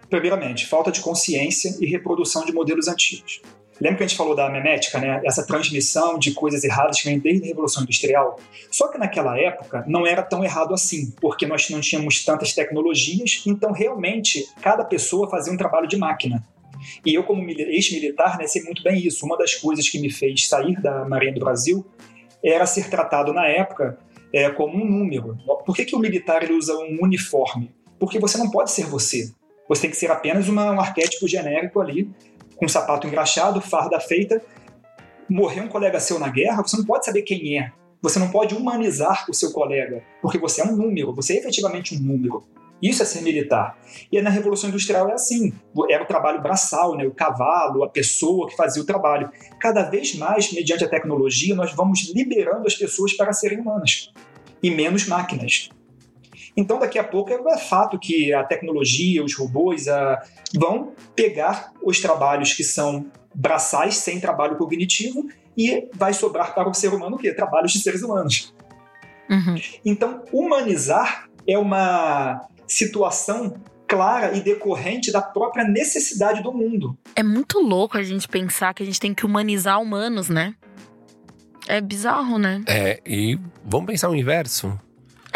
[0.08, 3.40] Primeiramente, falta de consciência e reprodução de modelos antigos.
[3.80, 5.20] Lembra que a gente falou da memética, né?
[5.24, 8.38] Essa transmissão de coisas erradas que vem desde a Revolução Industrial?
[8.70, 13.42] Só que naquela época não era tão errado assim, porque nós não tínhamos tantas tecnologias,
[13.46, 16.44] então realmente cada pessoa fazia um trabalho de máquina.
[17.04, 19.24] E eu, como ex-militar, né, sei muito bem isso.
[19.24, 21.86] Uma das coisas que me fez sair da Marinha do Brasil
[22.42, 23.98] era ser tratado na época
[24.32, 25.36] é, como um número.
[25.64, 27.70] Por que, que o militar ele usa um uniforme?
[27.98, 29.30] Porque você não pode ser você.
[29.68, 32.10] Você tem que ser apenas uma, um arquétipo genérico ali,
[32.58, 34.42] com sapato engraxado, farda feita.
[35.28, 37.72] Morrer um colega seu na guerra, você não pode saber quem é.
[38.02, 41.94] Você não pode humanizar o seu colega, porque você é um número, você é efetivamente
[41.94, 42.44] um número.
[42.80, 43.76] Isso é ser militar.
[44.10, 45.52] E na Revolução Industrial é assim:
[45.90, 47.04] era o trabalho braçal, né?
[47.04, 49.30] o cavalo, a pessoa que fazia o trabalho.
[49.60, 54.12] Cada vez mais, mediante a tecnologia, nós vamos liberando as pessoas para serem humanas
[54.62, 55.70] e menos máquinas.
[56.58, 60.20] Então, daqui a pouco é fato que a tecnologia, os robôs a,
[60.52, 66.74] vão pegar os trabalhos que são braçais, sem trabalho cognitivo, e vai sobrar para o
[66.74, 67.32] ser humano o quê?
[67.32, 68.52] Trabalhos de seres humanos.
[69.30, 69.54] Uhum.
[69.84, 73.54] Então, humanizar é uma situação
[73.86, 76.98] clara e decorrente da própria necessidade do mundo.
[77.14, 80.56] É muito louco a gente pensar que a gente tem que humanizar humanos, né?
[81.68, 82.64] É bizarro, né?
[82.66, 84.76] É, e vamos pensar o inverso.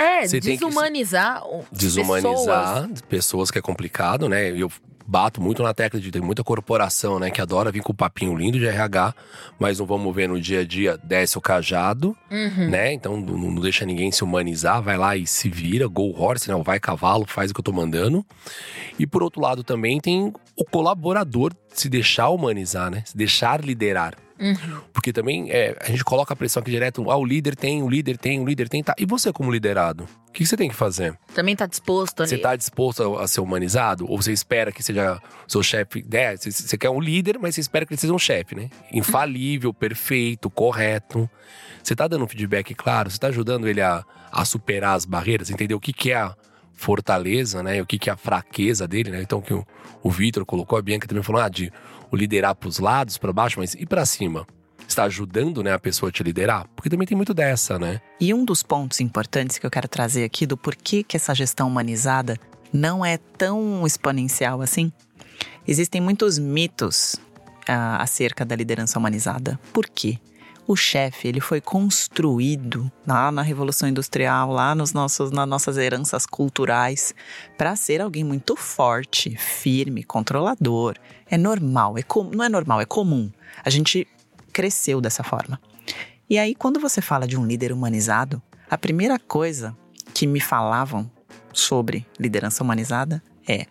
[0.03, 1.43] É, Você desumanizar.
[1.71, 3.03] Desumanizar pessoas.
[3.03, 4.51] pessoas que é complicado, né?
[4.51, 4.71] Eu
[5.07, 8.37] bato muito na tecla de ter muita corporação, né, que adora vir com o papinho
[8.37, 9.15] lindo de RH,
[9.59, 12.71] mas não vamos ver no dia a dia, desce o cajado, uhum.
[12.71, 12.93] né?
[12.93, 16.62] Então não, não, deixa ninguém se humanizar, vai lá e se vira, go horse, não,
[16.62, 18.25] vai cavalo, faz o que eu tô mandando.
[18.99, 23.03] E por outro lado também tem o colaborador se deixar humanizar, né?
[23.05, 24.15] Se deixar liderar.
[24.43, 24.81] Uhum.
[24.93, 27.89] Porque também é, a gente coloca a pressão aqui direto, ah, o líder tem, o
[27.89, 28.93] líder tem, o líder tem, tá.
[28.99, 30.09] E você como liderado?
[30.29, 31.17] O que você tem que fazer?
[31.33, 32.31] Também tá disposto ali.
[32.31, 34.05] Você tá disposto a, a ser humanizado?
[34.11, 36.05] Ou você espera que seja seu chefe?
[36.11, 38.69] É, você, você quer um líder, mas você espera que ele seja um chefe, né?
[38.93, 41.31] Infalível, perfeito, correto.
[41.83, 43.11] Você tá dando um feedback claro?
[43.11, 46.35] Você tá ajudando ele a, a superar as barreiras, entender o que, que é a
[46.73, 47.81] fortaleza, né?
[47.81, 49.23] O que, que é a fraqueza dele, né?
[49.23, 49.65] Então, que o,
[50.03, 51.73] o Vitor colocou, a Bianca também falou, ah, de
[52.12, 54.46] o liderar para os lados, para baixo, mas e para cima?
[54.87, 56.68] Está ajudando né, a pessoa a te liderar?
[56.77, 58.01] Porque também tem muito dessa, né?
[58.20, 61.66] E um dos pontos importantes que eu quero trazer aqui do porquê que essa gestão
[61.66, 62.38] humanizada
[62.70, 64.92] não é tão exponencial assim.
[65.66, 67.14] Existem muitos mitos
[67.68, 69.59] uh, acerca da liderança humanizada.
[69.72, 70.18] Por quê?
[70.73, 76.25] O chefe, ele foi construído lá na Revolução Industrial, lá nos nossos, nas nossas heranças
[76.25, 77.15] culturais,
[77.59, 80.97] para ser alguém muito forte, firme, controlador.
[81.27, 83.31] É normal, é com, não é normal, é comum.
[83.63, 84.09] A gente
[84.51, 85.61] cresceu dessa forma.
[86.31, 89.77] E aí, quando você fala de um líder humanizado, a primeira coisa
[90.15, 91.11] que me falavam
[91.53, 93.67] sobre liderança humanizada é: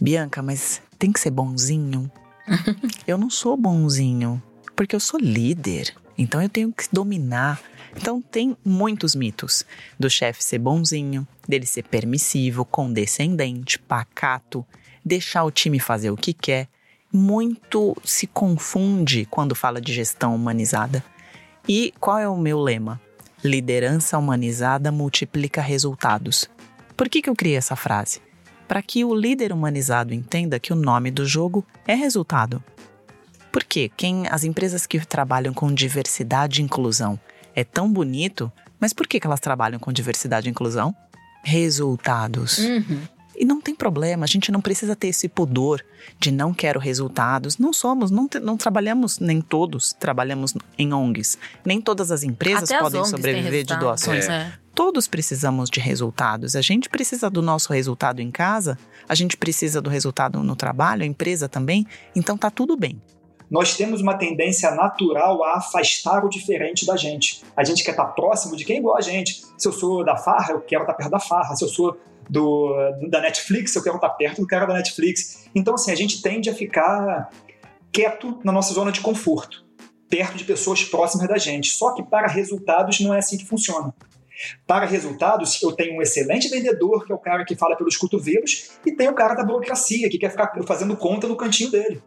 [0.00, 2.10] Bianca, mas tem que ser bonzinho.
[3.06, 4.42] eu não sou bonzinho,
[4.74, 5.94] porque eu sou líder.
[6.16, 7.60] Então eu tenho que dominar.
[7.96, 9.64] Então tem muitos mitos
[9.98, 14.64] do chefe ser bonzinho, dele ser permissivo, condescendente, pacato,
[15.04, 16.68] deixar o time fazer o que quer.
[17.12, 21.04] Muito se confunde quando fala de gestão humanizada.
[21.68, 23.00] E qual é o meu lema?
[23.44, 26.48] Liderança humanizada multiplica resultados.
[26.96, 28.20] Por que, que eu criei essa frase?
[28.66, 32.62] Para que o líder humanizado entenda que o nome do jogo é resultado.
[33.52, 33.90] Por quê?
[33.94, 37.20] Quem, as empresas que trabalham com diversidade e inclusão
[37.54, 40.96] é tão bonito, mas por que, que elas trabalham com diversidade e inclusão?
[41.44, 42.58] Resultados.
[42.58, 43.02] Uhum.
[43.36, 45.84] E não tem problema, a gente não precisa ter esse pudor
[46.18, 47.58] de não quero resultados.
[47.58, 51.36] Não somos, não, não trabalhamos, nem todos trabalhamos em ONGs.
[51.64, 54.28] Nem todas as empresas Até podem as sobreviver de doações.
[54.28, 54.52] É.
[54.74, 56.56] Todos precisamos de resultados.
[56.56, 61.02] A gente precisa do nosso resultado em casa, a gente precisa do resultado no trabalho,
[61.02, 61.86] a empresa também.
[62.14, 63.00] Então tá tudo bem
[63.52, 67.42] nós temos uma tendência natural a afastar o diferente da gente.
[67.54, 69.42] A gente quer estar próximo de quem é igual a gente.
[69.58, 71.54] Se eu sou da farra, eu quero estar perto da farra.
[71.54, 72.74] Se eu sou do,
[73.10, 75.50] da Netflix, eu quero estar perto do cara da Netflix.
[75.54, 77.28] Então, assim, a gente tende a ficar
[77.92, 79.66] quieto na nossa zona de conforto,
[80.08, 81.72] perto de pessoas próximas da gente.
[81.72, 83.94] Só que para resultados não é assim que funciona.
[84.66, 88.70] Para resultados, eu tenho um excelente vendedor, que é o cara que fala pelos cotovelos,
[88.86, 92.02] e tem o cara da burocracia, que quer ficar fazendo conta no cantinho dele.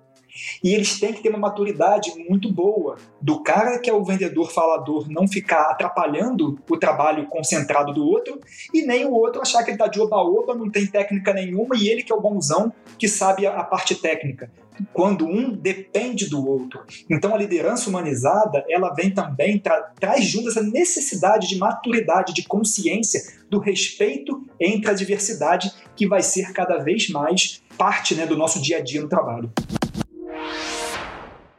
[0.64, 4.52] E eles têm que ter uma maturidade muito boa do cara que é o vendedor
[4.52, 8.40] falador não ficar atrapalhando o trabalho concentrado do outro
[8.74, 11.88] e nem o outro achar que ele está de oba-oba, não tem técnica nenhuma e
[11.88, 14.52] ele que é o bonzão que sabe a parte técnica
[14.94, 16.82] quando um depende do outro.
[17.10, 22.44] Então a liderança humanizada, ela vem também, tra traz junto essa necessidade de maturidade, de
[22.44, 28.38] consciência do respeito entre a diversidade que vai ser cada vez mais parte né, do
[28.38, 29.52] nosso dia a dia no trabalho.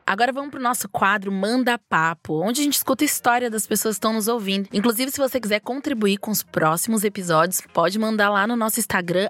[0.08, 3.96] Agora vamos pro nosso quadro Manda Papo, onde a gente escuta a história das pessoas
[3.96, 4.68] que estão nos ouvindo.
[4.72, 9.28] Inclusive, se você quiser contribuir com os próximos episódios, pode mandar lá no nosso Instagram,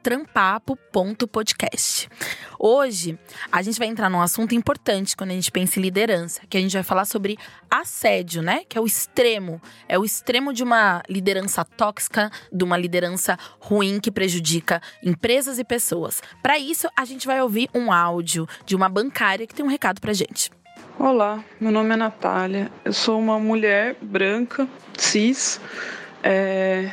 [0.00, 2.08] trampapo.podcast.
[2.56, 3.18] Hoje,
[3.50, 6.60] a gente vai entrar num assunto importante quando a gente pensa em liderança, que a
[6.60, 7.36] gente vai falar sobre
[7.68, 8.62] assédio, né?
[8.68, 9.60] Que é o extremo.
[9.88, 15.64] É o extremo de uma liderança tóxica, de uma liderança ruim que prejudica empresas e
[15.64, 16.22] pessoas.
[16.40, 20.03] Para isso, a gente vai ouvir um áudio de uma bancária que tem um recado
[20.04, 20.50] pra gente.
[20.98, 22.70] Olá, meu nome é Natália.
[22.84, 25.58] Eu sou uma mulher branca, cis,
[26.22, 26.90] é,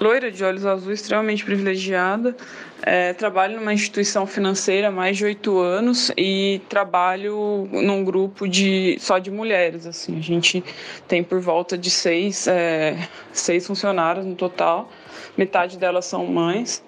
[0.00, 2.34] loira de olhos azuis, extremamente privilegiada.
[2.82, 8.96] É, trabalho numa instituição financeira há mais de oito anos e trabalho num grupo de
[8.98, 9.86] só de mulheres.
[9.86, 10.64] Assim, a gente
[11.06, 12.96] tem por volta de seis, é,
[13.30, 14.90] seis funcionários no total.
[15.36, 16.82] Metade delas são mães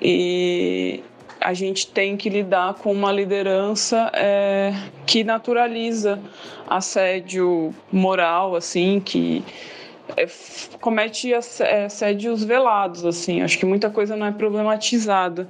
[0.00, 1.04] e
[1.40, 4.72] a gente tem que lidar com uma liderança é,
[5.06, 6.20] que naturaliza
[6.68, 9.42] assédio moral, assim, que
[10.16, 10.26] é,
[10.80, 13.40] comete é, assédios velados, assim.
[13.40, 15.48] Acho que muita coisa não é problematizada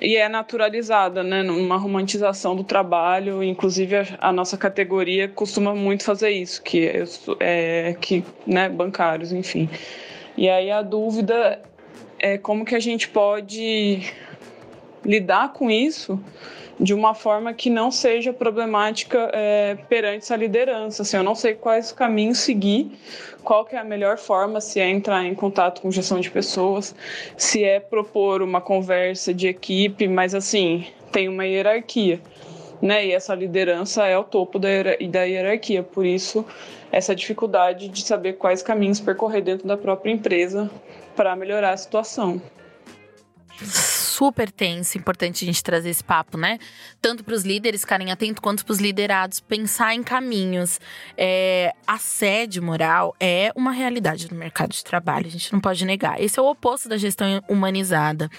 [0.00, 3.42] e é naturalizada, né, numa romantização do trabalho.
[3.42, 7.04] Inclusive a, a nossa categoria costuma muito fazer isso, que é,
[7.38, 9.70] é que, né, bancários, enfim.
[10.36, 11.62] E aí a dúvida
[12.18, 14.02] é como que a gente pode
[15.04, 16.18] lidar com isso
[16.78, 21.02] de uma forma que não seja problemática é, perante essa liderança.
[21.02, 22.90] Assim, eu não sei quais caminhos seguir,
[23.44, 26.94] qual que é a melhor forma, se é entrar em contato com gestão de pessoas,
[27.36, 32.20] se é propor uma conversa de equipe, mas assim, tem uma hierarquia.
[32.80, 33.06] Né?
[33.06, 34.68] E essa liderança é o topo da,
[35.08, 36.44] da hierarquia, por isso
[36.90, 40.70] essa dificuldade de saber quais caminhos percorrer dentro da própria empresa
[41.16, 42.42] para melhorar a situação
[44.22, 46.60] super tenso, importante a gente trazer esse papo, né?
[47.00, 50.78] Tanto para os líderes ficarem atentos, quanto para os liderados pensar em caminhos.
[51.18, 56.22] É, assédio moral é uma realidade no mercado de trabalho, a gente não pode negar.
[56.22, 58.30] Esse é o oposto da gestão humanizada.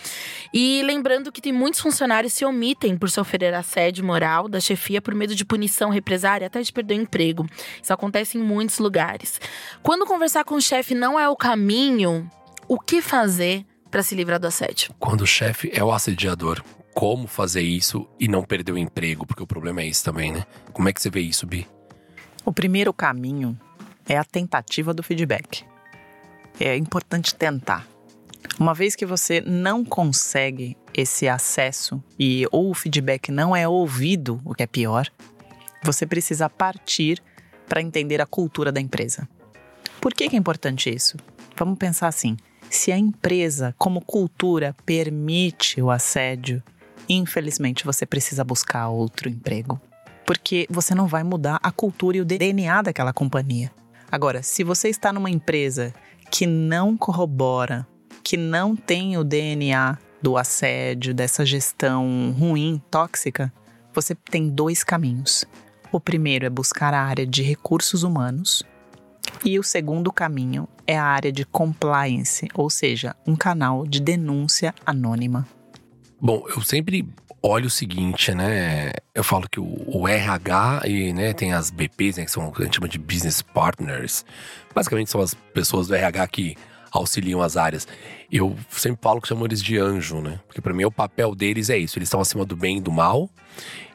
[0.53, 5.01] E lembrando que tem muitos funcionários que se omitem por sofrer assédio moral da chefia
[5.01, 7.45] por medo de punição, represária, até de perder o emprego.
[7.81, 9.37] Isso acontece em muitos lugares.
[9.81, 12.31] Quando conversar com o chefe não é o caminho,
[12.69, 13.65] o que fazer?
[13.93, 14.91] Para se livrar do assédio.
[14.97, 16.63] Quando o chefe é o assediador,
[16.95, 19.23] como fazer isso e não perder o emprego?
[19.23, 20.47] Porque o problema é isso também, né?
[20.71, 21.67] Como é que você vê isso, Bi?
[22.43, 23.55] O primeiro caminho
[24.07, 25.63] é a tentativa do feedback.
[26.59, 27.87] É importante tentar.
[28.59, 34.41] Uma vez que você não consegue esse acesso e ou o feedback não é ouvido,
[34.43, 35.07] o que é pior,
[35.83, 37.21] você precisa partir
[37.69, 39.29] para entender a cultura da empresa.
[40.01, 41.15] Por que, que é importante isso?
[41.55, 42.35] Vamos pensar assim:
[42.75, 46.61] se a empresa, como cultura, permite o assédio,
[47.07, 49.79] infelizmente você precisa buscar outro emprego.
[50.25, 53.71] Porque você não vai mudar a cultura e o DNA daquela companhia.
[54.11, 55.93] Agora, se você está numa empresa
[56.31, 57.87] que não corrobora,
[58.23, 63.51] que não tem o DNA do assédio, dessa gestão ruim, tóxica,
[63.93, 65.45] você tem dois caminhos.
[65.91, 68.63] O primeiro é buscar a área de recursos humanos,
[69.43, 74.73] e o segundo caminho é a área de compliance, ou seja, um canal de denúncia
[74.85, 75.47] anônima.
[76.19, 77.07] Bom, eu sempre
[77.41, 78.93] olho o seguinte, né?
[79.13, 82.63] Eu falo que o, o RH e né, tem as BPs, né, que são, a
[82.63, 84.25] gente chama de business partners.
[84.73, 86.55] Basicamente são as pessoas do RH que
[86.93, 87.87] auxiliam as áreas.
[88.31, 90.39] Eu sempre falo que chamo eles de anjo, né?
[90.47, 92.91] Porque para mim o papel deles é isso, eles estão acima do bem e do
[92.91, 93.29] mal.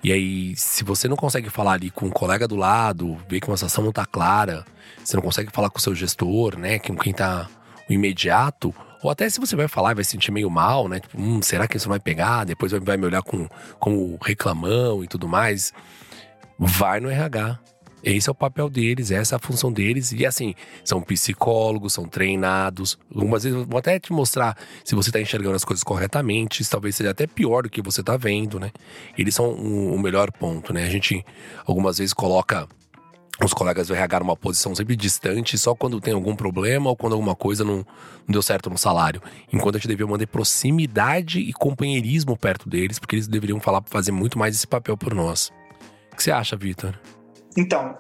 [0.03, 3.49] E aí, se você não consegue falar ali com um colega do lado, ver que
[3.49, 4.65] uma situação não tá clara,
[5.03, 6.79] você não consegue falar com o seu gestor, né?
[6.79, 7.49] Com quem tá
[7.89, 11.01] o imediato, ou até se você vai falar e vai se sentir meio mal, né?
[11.01, 12.45] Tipo, hum, será que isso vai pegar?
[12.45, 15.73] Depois vai me olhar com, como reclamão e tudo mais.
[16.59, 17.59] Vai no RH.
[18.03, 20.13] Esse é o papel deles, essa é a função deles.
[20.13, 22.99] E assim, são psicólogos, são treinados.
[23.15, 26.69] Algumas vezes vão até te mostrar se você está enxergando as coisas corretamente.
[26.69, 28.71] Talvez seja até pior do que você está vendo, né?
[29.17, 30.85] Eles são o um, um melhor ponto, né?
[30.85, 31.25] A gente
[31.67, 32.69] algumas vezes coloca
[33.45, 37.13] os colegas do RH numa posição sempre distante, só quando tem algum problema ou quando
[37.13, 37.87] alguma coisa não, não
[38.27, 39.23] deu certo no salário.
[39.53, 44.13] Enquanto a gente deveria manter proximidade e companheirismo perto deles, porque eles deveriam falar fazer
[44.13, 45.53] muito mais esse papel por nós.
[46.13, 46.99] O que você acha, Vitor?
[47.57, 47.99] Então,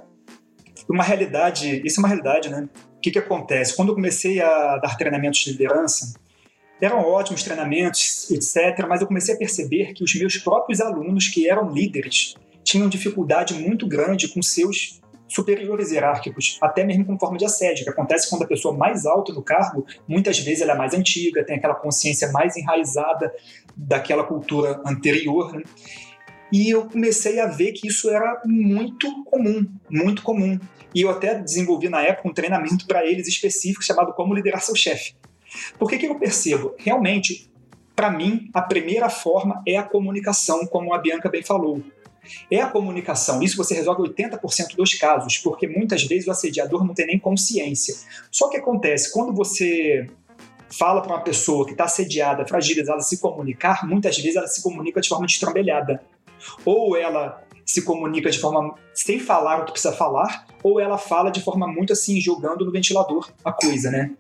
[0.89, 2.69] uma realidade, isso é uma realidade, né?
[2.97, 3.77] O que, que acontece?
[3.77, 6.15] Quando eu comecei a dar treinamentos de liderança,
[6.81, 11.49] eram ótimos treinamentos, etc., mas eu comecei a perceber que os meus próprios alunos, que
[11.49, 17.45] eram líderes, tinham dificuldade muito grande com seus superiores hierárquicos, até mesmo com forma de
[17.45, 20.95] assédio, que acontece quando a pessoa mais alta no cargo, muitas vezes ela é mais
[20.95, 23.31] antiga, tem aquela consciência mais enraizada
[23.77, 25.63] daquela cultura anterior, né?
[26.53, 30.59] E eu comecei a ver que isso era muito comum, muito comum.
[30.95, 34.75] E eu até desenvolvi na época um treinamento para eles específico chamado Como Liderar Seu
[34.75, 35.15] Chefe.
[35.79, 36.75] Por que, que eu percebo?
[36.79, 37.51] Realmente,
[37.95, 41.83] para mim, a primeira forma é a comunicação, como a Bianca bem falou.
[42.51, 43.43] É a comunicação.
[43.43, 47.95] Isso você resolve 80% dos casos, porque muitas vezes o assediador não tem nem consciência.
[48.31, 50.07] Só que acontece, quando você
[50.71, 55.01] fala para uma pessoa que está assediada, fragilizada, se comunicar, muitas vezes ela se comunica
[55.01, 56.03] de forma destrambelhada.
[56.65, 61.31] Ou ela se comunica de forma sem falar o que precisa falar, ou ela fala
[61.31, 64.11] de forma muito assim, jogando no ventilador a coisa, né?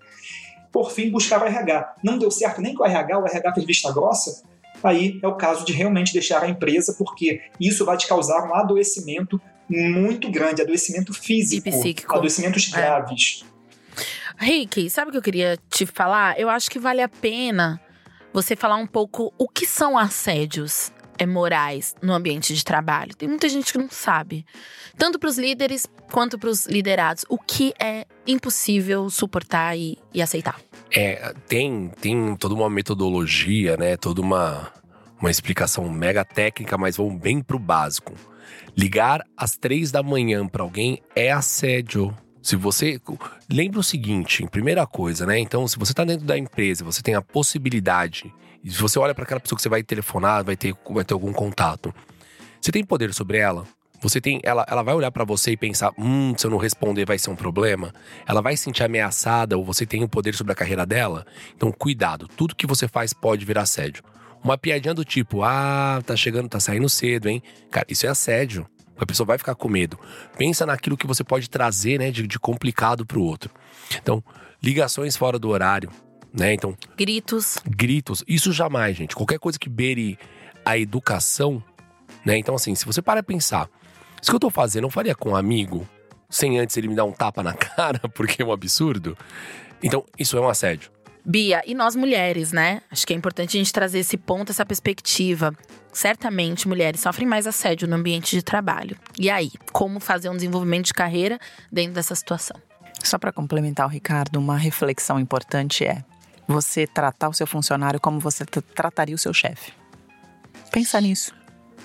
[0.70, 1.94] Por fim, buscar o RH.
[2.04, 4.42] Não deu certo nem com o RH, o RH fez vista grossa,
[4.82, 8.54] aí é o caso de realmente deixar a empresa, porque isso vai te causar um
[8.54, 11.68] adoecimento muito grande, adoecimento físico,
[12.14, 12.76] adoecimentos é.
[12.76, 13.44] graves.
[14.36, 16.38] Rick, sabe o que eu queria te falar?
[16.38, 17.80] Eu acho que vale a pena
[18.32, 23.14] você falar um pouco o que são assédios é, morais no ambiente de trabalho.
[23.14, 24.46] Tem muita gente que não sabe.
[24.96, 27.24] Tanto para os líderes quanto para os liderados.
[27.28, 30.60] O que é impossível suportar e, e aceitar.
[30.94, 33.96] É, tem, tem toda uma metodologia, né?
[33.96, 34.72] Toda uma,
[35.20, 38.14] uma explicação mega técnica, mas vamos bem pro básico.
[38.76, 42.16] Ligar às três da manhã para alguém é assédio.
[42.40, 43.00] Se você.
[43.50, 45.38] Lembra o seguinte, primeira coisa, né?
[45.38, 48.32] Então, se você está dentro da empresa, você tem a possibilidade
[48.70, 51.32] se você olha para aquela pessoa que você vai telefonar, vai ter, vai ter algum
[51.32, 51.94] contato,
[52.60, 53.66] você tem poder sobre ela?
[54.00, 57.04] Você tem, ela, ela vai olhar para você e pensar, hum, se eu não responder
[57.04, 57.92] vai ser um problema.
[58.26, 61.26] Ela vai se sentir ameaçada ou você tem o poder sobre a carreira dela.
[61.56, 62.28] Então, cuidado.
[62.28, 64.04] Tudo que você faz pode virar assédio.
[64.42, 67.42] Uma piadinha do tipo, ah, tá chegando, tá saindo cedo, hein?
[67.70, 68.68] Cara, isso é assédio.
[68.96, 69.98] A pessoa vai ficar com medo.
[70.36, 73.50] Pensa naquilo que você pode trazer, né, de, de complicado pro outro.
[74.00, 74.22] Então,
[74.62, 75.90] ligações fora do horário,
[76.32, 76.54] né?
[76.54, 76.76] Então.
[76.96, 77.58] Gritos.
[77.66, 78.24] Gritos.
[78.26, 79.14] Isso jamais, gente.
[79.14, 80.18] Qualquer coisa que beire
[80.64, 81.62] a educação,
[82.24, 82.36] né?
[82.36, 83.68] Então, assim, se você para pensar,
[84.20, 85.88] isso que eu tô fazendo, eu faria com um amigo,
[86.28, 89.16] sem antes ele me dar um tapa na cara, porque é um absurdo.
[89.82, 90.90] Então, isso é um assédio.
[91.24, 92.80] Bia, e nós mulheres, né?
[92.90, 95.54] Acho que é importante a gente trazer esse ponto, essa perspectiva.
[95.92, 98.96] Certamente, mulheres sofrem mais assédio no ambiente de trabalho.
[99.18, 101.38] E aí, como fazer um desenvolvimento de carreira
[101.70, 102.56] dentro dessa situação?
[103.02, 106.02] Só para complementar o Ricardo, uma reflexão importante é:
[106.48, 109.72] você tratar o seu funcionário como você trataria o seu chefe.
[110.72, 111.34] Pensa nisso.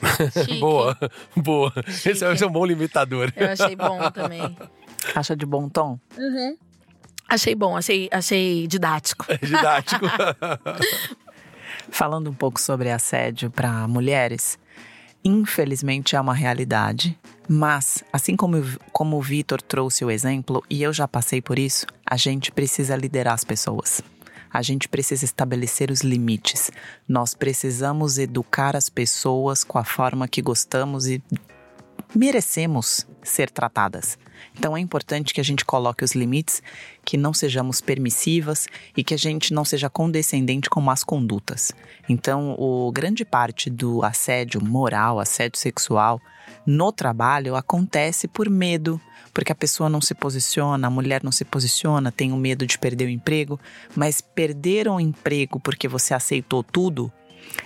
[0.59, 0.97] boa,
[1.35, 1.73] boa.
[1.85, 3.31] Esse é, esse é um bom limitador.
[3.35, 4.57] Eu achei bom também.
[5.13, 5.99] Acha de bom tom?
[6.17, 6.57] Uhum.
[7.27, 9.25] Achei bom, achei, achei didático.
[9.27, 10.05] É didático.
[11.89, 14.57] Falando um pouco sobre assédio para mulheres,
[15.23, 20.93] infelizmente é uma realidade, mas assim como, como o Vitor trouxe o exemplo, e eu
[20.93, 24.01] já passei por isso, a gente precisa liderar as pessoas
[24.53, 26.71] a gente precisa estabelecer os limites.
[27.07, 31.21] Nós precisamos educar as pessoas com a forma que gostamos e
[32.15, 34.17] merecemos ser tratadas.
[34.55, 36.61] Então é importante que a gente coloque os limites,
[37.03, 41.71] que não sejamos permissivas e que a gente não seja condescendente com más condutas.
[42.07, 46.21] Então, o grande parte do assédio moral, assédio sexual
[46.65, 48.99] no trabalho acontece por medo,
[49.33, 52.77] porque a pessoa não se posiciona, a mulher não se posiciona, tem o medo de
[52.77, 53.59] perder o emprego,
[53.95, 57.11] mas perder o emprego porque você aceitou tudo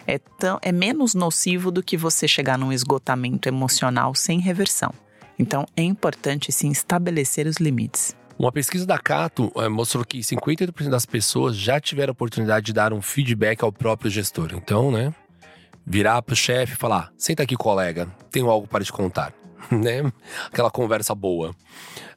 [0.06, 4.94] é, tão, é menos nocivo do que você chegar num esgotamento emocional sem reversão.
[5.38, 8.16] Então é importante sim estabelecer os limites.
[8.40, 12.74] Uma pesquisa da Cato é, mostrou que 58% das pessoas já tiveram a oportunidade de
[12.74, 14.52] dar um feedback ao próprio gestor.
[14.54, 15.14] Então, né,
[15.88, 19.34] virar para o chefe e falar: senta aqui, colega, tenho algo para te contar.
[19.72, 20.12] né?
[20.52, 21.52] Aquela conversa boa.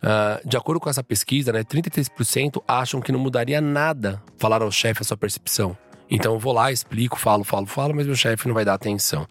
[0.02, 4.70] Uh, de acordo com essa pesquisa, né, 33% acham que não mudaria nada falar ao
[4.70, 5.76] chefe a sua percepção.
[6.10, 9.26] Então eu vou lá, explico, falo, falo, falo, mas meu chefe não vai dar atenção.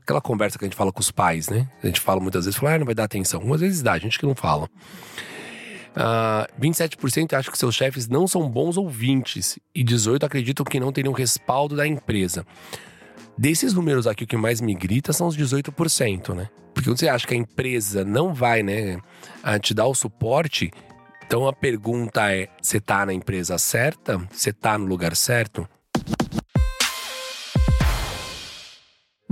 [0.00, 1.68] Aquela conversa que a gente fala com os pais, né?
[1.82, 3.40] A gente fala muitas vezes, fala, ah, não vai dar atenção.
[3.40, 4.68] Algumas vezes dá, a gente que não fala.
[5.94, 10.90] Uh, 27% acham que seus chefes não são bons ouvintes e 18% acreditam que não
[10.90, 12.46] teriam respaldo da empresa.
[13.36, 16.48] Desses números aqui, o que mais me grita são os 18%, né?
[16.74, 18.98] Porque quando você acha que a empresa não vai, né,
[19.60, 20.70] te dar o suporte,
[21.26, 24.18] então a pergunta é: você tá na empresa certa?
[24.30, 25.68] Você tá no lugar certo?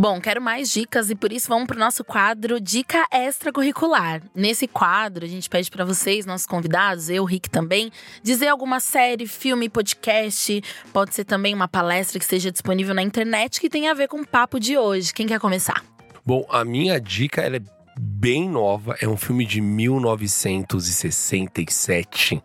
[0.01, 4.22] Bom, quero mais dicas e por isso vamos para o nosso quadro Dica Extracurricular.
[4.34, 7.92] Nesse quadro, a gente pede para vocês, nossos convidados, eu, Rick também,
[8.22, 13.61] dizer alguma série, filme, podcast, pode ser também uma palestra que esteja disponível na internet
[13.61, 15.12] que tenha a ver com o papo de hoje.
[15.12, 15.84] Quem quer começar?
[16.24, 17.61] Bom, a minha dica é
[17.94, 22.42] bem nova, é um filme de 1967.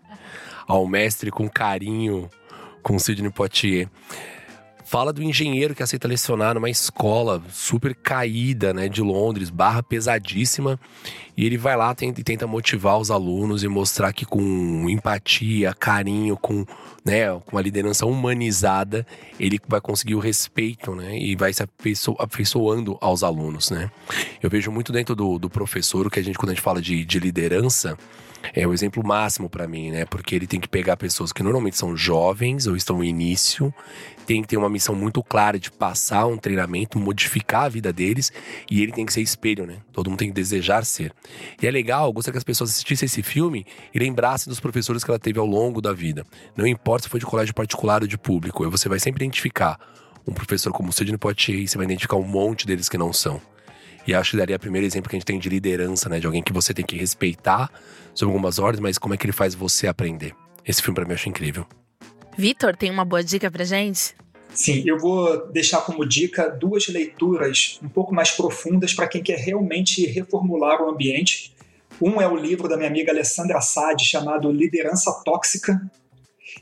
[0.68, 2.30] Ao mestre com carinho,
[2.84, 3.88] com Sidney Poitier.
[4.86, 10.80] Fala do engenheiro que aceita lecionar numa escola super caída, né, de Londres, barra pesadíssima,
[11.36, 16.38] e ele vai lá e tenta motivar os alunos e mostrar que com empatia, carinho,
[16.38, 16.64] com,
[17.04, 19.08] né, com uma liderança humanizada,
[19.40, 21.64] ele vai conseguir o respeito, né, e vai se
[22.20, 23.90] afeiçoando aos alunos, né.
[24.42, 26.80] Eu vejo muito dentro do, do professor, o que a gente, quando a gente fala
[26.80, 27.98] de, de liderança,
[28.54, 30.06] é o exemplo máximo para mim, né?
[30.06, 33.74] Porque ele tem que pegar pessoas que normalmente são jovens ou estão no início,
[34.26, 38.32] tem que ter uma missão muito clara de passar um treinamento, modificar a vida deles
[38.70, 39.78] e ele tem que ser espelho, né?
[39.92, 41.14] Todo mundo tem que desejar ser.
[41.62, 45.12] E é legal, gostaria que as pessoas assistissem esse filme e lembrassem dos professores que
[45.12, 46.26] ela teve ao longo da vida.
[46.56, 49.80] Não importa se foi de colégio particular ou de público, você vai sempre identificar
[50.28, 53.14] um professor como o Sidney Poitier e você vai identificar um monte deles que não
[53.14, 53.40] são.
[54.08, 56.20] E acho que daria o primeiro exemplo que a gente tem de liderança, né?
[56.20, 57.72] De alguém que você tem que respeitar
[58.14, 60.34] sobre algumas ordens, mas como é que ele faz você aprender.
[60.66, 61.66] Esse filme para mim eu acho incrível.
[62.38, 64.16] Vitor, tem uma boa dica pra gente?
[64.54, 69.38] Sim, eu vou deixar como dica duas leituras um pouco mais profundas para quem quer
[69.38, 71.54] realmente reformular o ambiente.
[72.02, 75.82] Um é o livro da minha amiga Alessandra Sade, chamado Liderança Tóxica,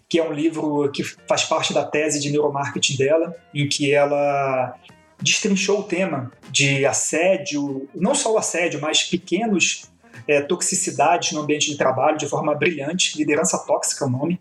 [0.09, 4.75] que é um livro que faz parte da tese de neuromarketing dela, em que ela
[5.23, 9.89] destrinchou o tema de assédio, não só o assédio, mas pequenos
[10.27, 13.17] é, toxicidades no ambiente de trabalho de forma brilhante.
[13.17, 14.39] Liderança tóxica é o nome.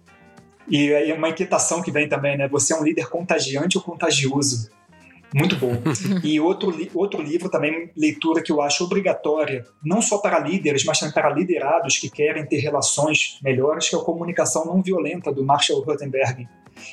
[0.69, 2.49] E aí é uma inquietação que vem também, né?
[2.49, 4.71] Você é um líder contagiante ou contagioso?
[5.35, 5.73] Muito bom.
[6.23, 10.99] e outro, outro livro também, leitura que eu acho obrigatória, não só para líderes, mas
[10.99, 15.45] também para liderados que querem ter relações melhores, que é a Comunicação Não Violenta, do
[15.45, 16.47] Marshall Rosenberg.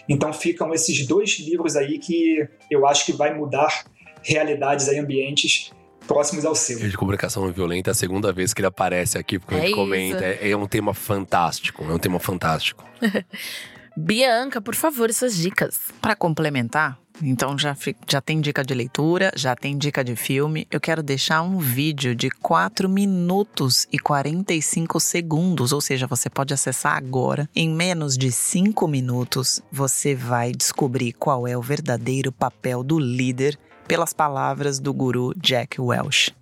[0.07, 3.85] Então ficam esses dois livros aí que eu acho que vai mudar
[4.23, 5.71] realidades e ambientes
[6.07, 6.79] próximos ao seu.
[6.79, 9.61] De comunicação não violenta é a segunda vez que ele aparece aqui, porque é a
[9.61, 10.25] gente comenta.
[10.25, 12.83] É, é um tema fantástico, é um tema fantástico.
[13.95, 15.77] Bianca, por favor, suas dicas.
[16.01, 17.75] Para complementar, então já,
[18.07, 20.67] já tem dica de leitura, já tem dica de filme.
[20.71, 26.53] Eu quero deixar um vídeo de 4 minutos e 45 segundos, ou seja, você pode
[26.53, 27.49] acessar agora.
[27.55, 33.57] Em menos de 5 minutos, você vai descobrir qual é o verdadeiro papel do líder
[33.87, 36.33] pelas palavras do guru Jack Welch.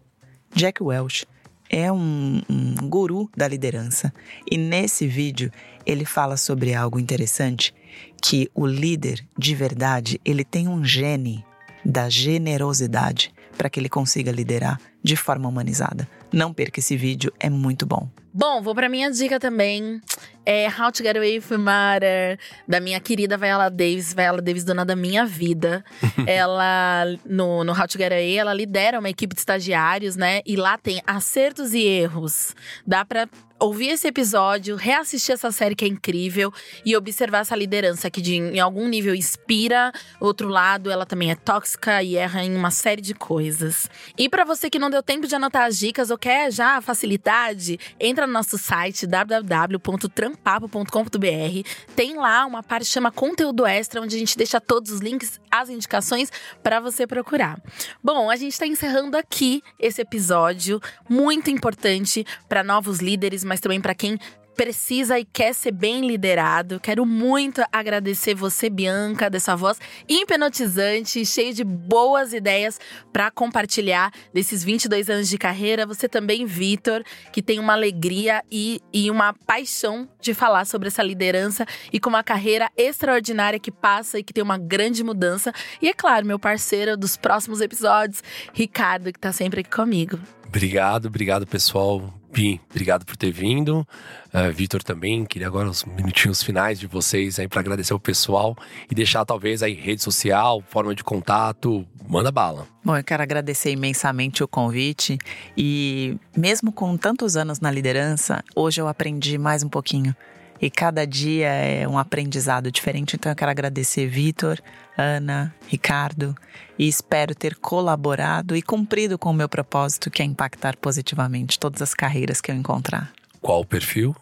[0.53, 1.25] Jack Welch
[1.69, 4.13] é um, um guru da liderança
[4.49, 5.51] e nesse vídeo
[5.85, 7.73] ele fala sobre algo interessante
[8.21, 11.45] que o líder de verdade ele tem um gene
[11.85, 16.05] da generosidade para que ele consiga liderar de forma humanizada.
[16.33, 18.09] Não perca esse vídeo, é muito bom.
[18.33, 20.01] Bom, vou para minha dica também.
[20.45, 22.37] É How to Get Away with Murder,
[22.67, 24.13] da minha querida Viola Davis.
[24.13, 25.83] Viola Davis, dona da minha vida.
[26.27, 30.41] ela, no, no How to Get Away, ela lidera uma equipe de estagiários, né?
[30.45, 32.53] E lá tem acertos e erros.
[32.85, 33.27] Dá pra
[33.59, 36.53] ouvir esse episódio, reassistir essa série que é incrível
[36.85, 41.35] e observar essa liderança que de, em algum nível inspira, outro lado ela também é
[41.35, 43.89] tóxica e erra em uma série de coisas.
[44.17, 47.79] E para você que não deu tempo de anotar as dicas ou quer já facilidade,
[47.99, 51.69] entra no nosso site www.trampapo.com.br.
[51.95, 55.41] Tem lá uma parte que chama conteúdo extra onde a gente deixa todos os links,
[55.49, 56.31] as indicações
[56.61, 57.59] para você procurar.
[58.03, 60.79] Bom, a gente está encerrando aqui esse episódio
[61.09, 64.19] muito importante para novos líderes mas também para quem
[64.57, 66.79] precisa e quer ser bem liderado.
[66.79, 69.79] Quero muito agradecer você, Bianca, dessa voz
[70.09, 72.79] hipnotizante, cheia de boas ideias
[73.13, 75.85] para compartilhar desses 22 anos de carreira.
[75.85, 81.03] Você também, Vitor, que tem uma alegria e, e uma paixão de falar sobre essa
[81.03, 85.53] liderança e com uma carreira extraordinária que passa e que tem uma grande mudança.
[85.79, 90.19] E é claro, meu parceiro dos próximos episódios, Ricardo, que está sempre aqui comigo.
[90.47, 92.13] Obrigado, obrigado pessoal.
[92.31, 93.87] Bi, obrigado por ter vindo.
[94.33, 98.55] Uh, Vitor também, queria agora os minutinhos finais de vocês aí para agradecer o pessoal
[98.91, 102.67] e deixar talvez aí rede social, forma de contato, manda bala.
[102.83, 105.17] Bom, eu quero agradecer imensamente o convite
[105.57, 110.15] e mesmo com tantos anos na liderança, hoje eu aprendi mais um pouquinho.
[110.61, 114.59] E cada dia é um aprendizado diferente, então eu quero agradecer Vitor,
[114.97, 116.35] Ana, Ricardo
[116.79, 121.81] e espero ter colaborado e cumprido com o meu propósito, que é impactar positivamente todas
[121.81, 123.11] as carreiras que eu encontrar.
[123.41, 124.15] Qual o perfil?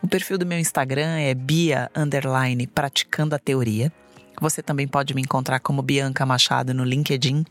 [0.00, 3.92] O perfil do meu Instagram é Bia Underline Praticando a Teoria.
[4.42, 7.44] Você também pode me encontrar como Bianca Machado no LinkedIn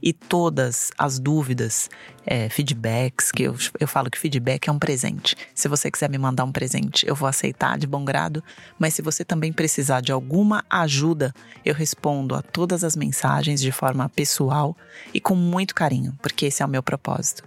[0.00, 1.90] e todas as dúvidas,
[2.24, 5.34] é, feedbacks, que eu, eu falo que feedback é um presente.
[5.52, 8.44] Se você quiser me mandar um presente, eu vou aceitar de bom grado,
[8.78, 11.34] mas se você também precisar de alguma ajuda,
[11.64, 14.76] eu respondo a todas as mensagens de forma pessoal
[15.12, 17.42] e com muito carinho, porque esse é o meu propósito.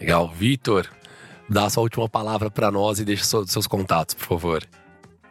[0.00, 0.32] Legal.
[0.34, 0.88] Vitor,
[1.46, 4.66] dá a sua última palavra para nós e deixa seus contatos, por favor.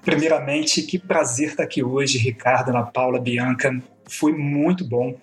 [0.07, 3.77] Primeiramente, que prazer estar aqui hoje, Ricardo, Ana Paula, Bianca.
[4.09, 5.13] Foi muito bom.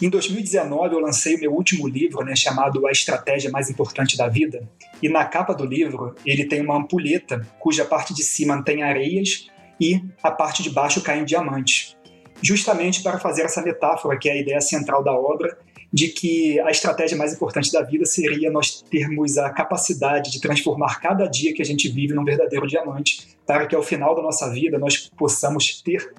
[0.00, 4.26] Em 2019, eu lancei o meu último livro, né, chamado A Estratégia Mais Importante da
[4.26, 4.66] Vida.
[5.02, 9.50] E na capa do livro, ele tem uma ampulheta, cuja parte de cima tem areias
[9.78, 11.94] e a parte de baixo cai em diamantes.
[12.40, 15.58] Justamente para fazer essa metáfora, que é a ideia central da obra,
[15.94, 21.00] de que a estratégia mais importante da vida seria nós termos a capacidade de transformar
[21.00, 24.50] cada dia que a gente vive num verdadeiro diamante, para que ao final da nossa
[24.50, 26.12] vida nós possamos ter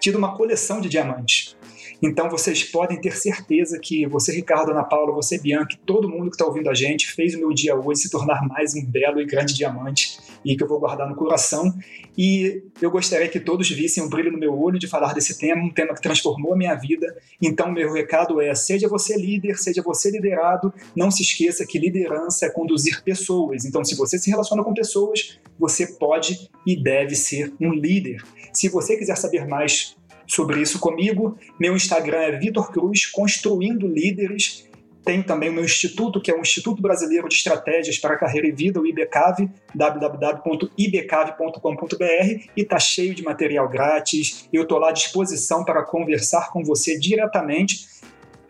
[0.00, 1.54] tido uma coleção de diamantes.
[2.02, 6.34] Então vocês podem ter certeza que você, Ricardo, Ana Paula, você, Bianca, todo mundo que
[6.34, 9.24] está ouvindo a gente fez o meu dia hoje se tornar mais um belo e
[9.24, 11.72] grande diamante e que eu vou guardar no coração.
[12.18, 15.62] E eu gostaria que todos vissem o brilho no meu olho de falar desse tema,
[15.62, 17.16] um tema que transformou a minha vida.
[17.40, 22.46] Então, meu recado é: seja você líder, seja você liderado, não se esqueça que liderança
[22.46, 23.64] é conduzir pessoas.
[23.64, 28.22] Então, se você se relaciona com pessoas, você pode e deve ser um líder.
[28.52, 29.96] Se você quiser saber mais
[30.32, 31.36] sobre isso comigo.
[31.60, 34.66] Meu Instagram é Vitor Cruz, Construindo Líderes.
[35.04, 38.46] Tem também o meu instituto, que é o Instituto Brasileiro de Estratégias para a Carreira
[38.46, 44.48] e Vida, o IBCAV, www.ibcave.com.br, e está cheio de material grátis.
[44.52, 47.88] Eu estou lá à disposição para conversar com você diretamente,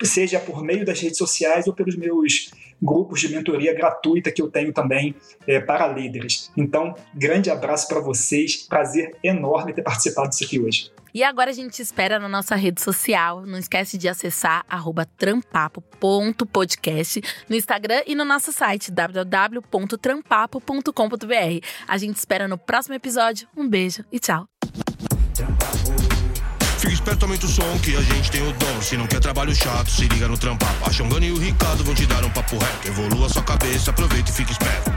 [0.04, 2.50] seja por meio das redes sociais ou pelos meus
[2.82, 5.14] grupos de mentoria gratuita que eu tenho também
[5.46, 6.50] é, para líderes.
[6.56, 10.90] Então, grande abraço para vocês, prazer enorme ter participado disso aqui hoje.
[11.14, 13.44] E agora a gente espera na nossa rede social.
[13.44, 14.64] Não esquece de acessar
[15.18, 21.66] trampapo.podcast no Instagram e no nosso site www.trampapo.com.br.
[21.86, 23.46] A gente espera no próximo episódio.
[23.54, 24.48] Um beijo e tchau.
[27.02, 28.80] Esperto, aumenta o som que a gente tem o dom.
[28.80, 30.88] Se não quer trabalho chato, se liga no trampapo.
[30.88, 32.86] A Xongana e o Ricardo vão te dar um papo reto.
[32.86, 34.92] Evolua sua cabeça, aproveita e fica esperto.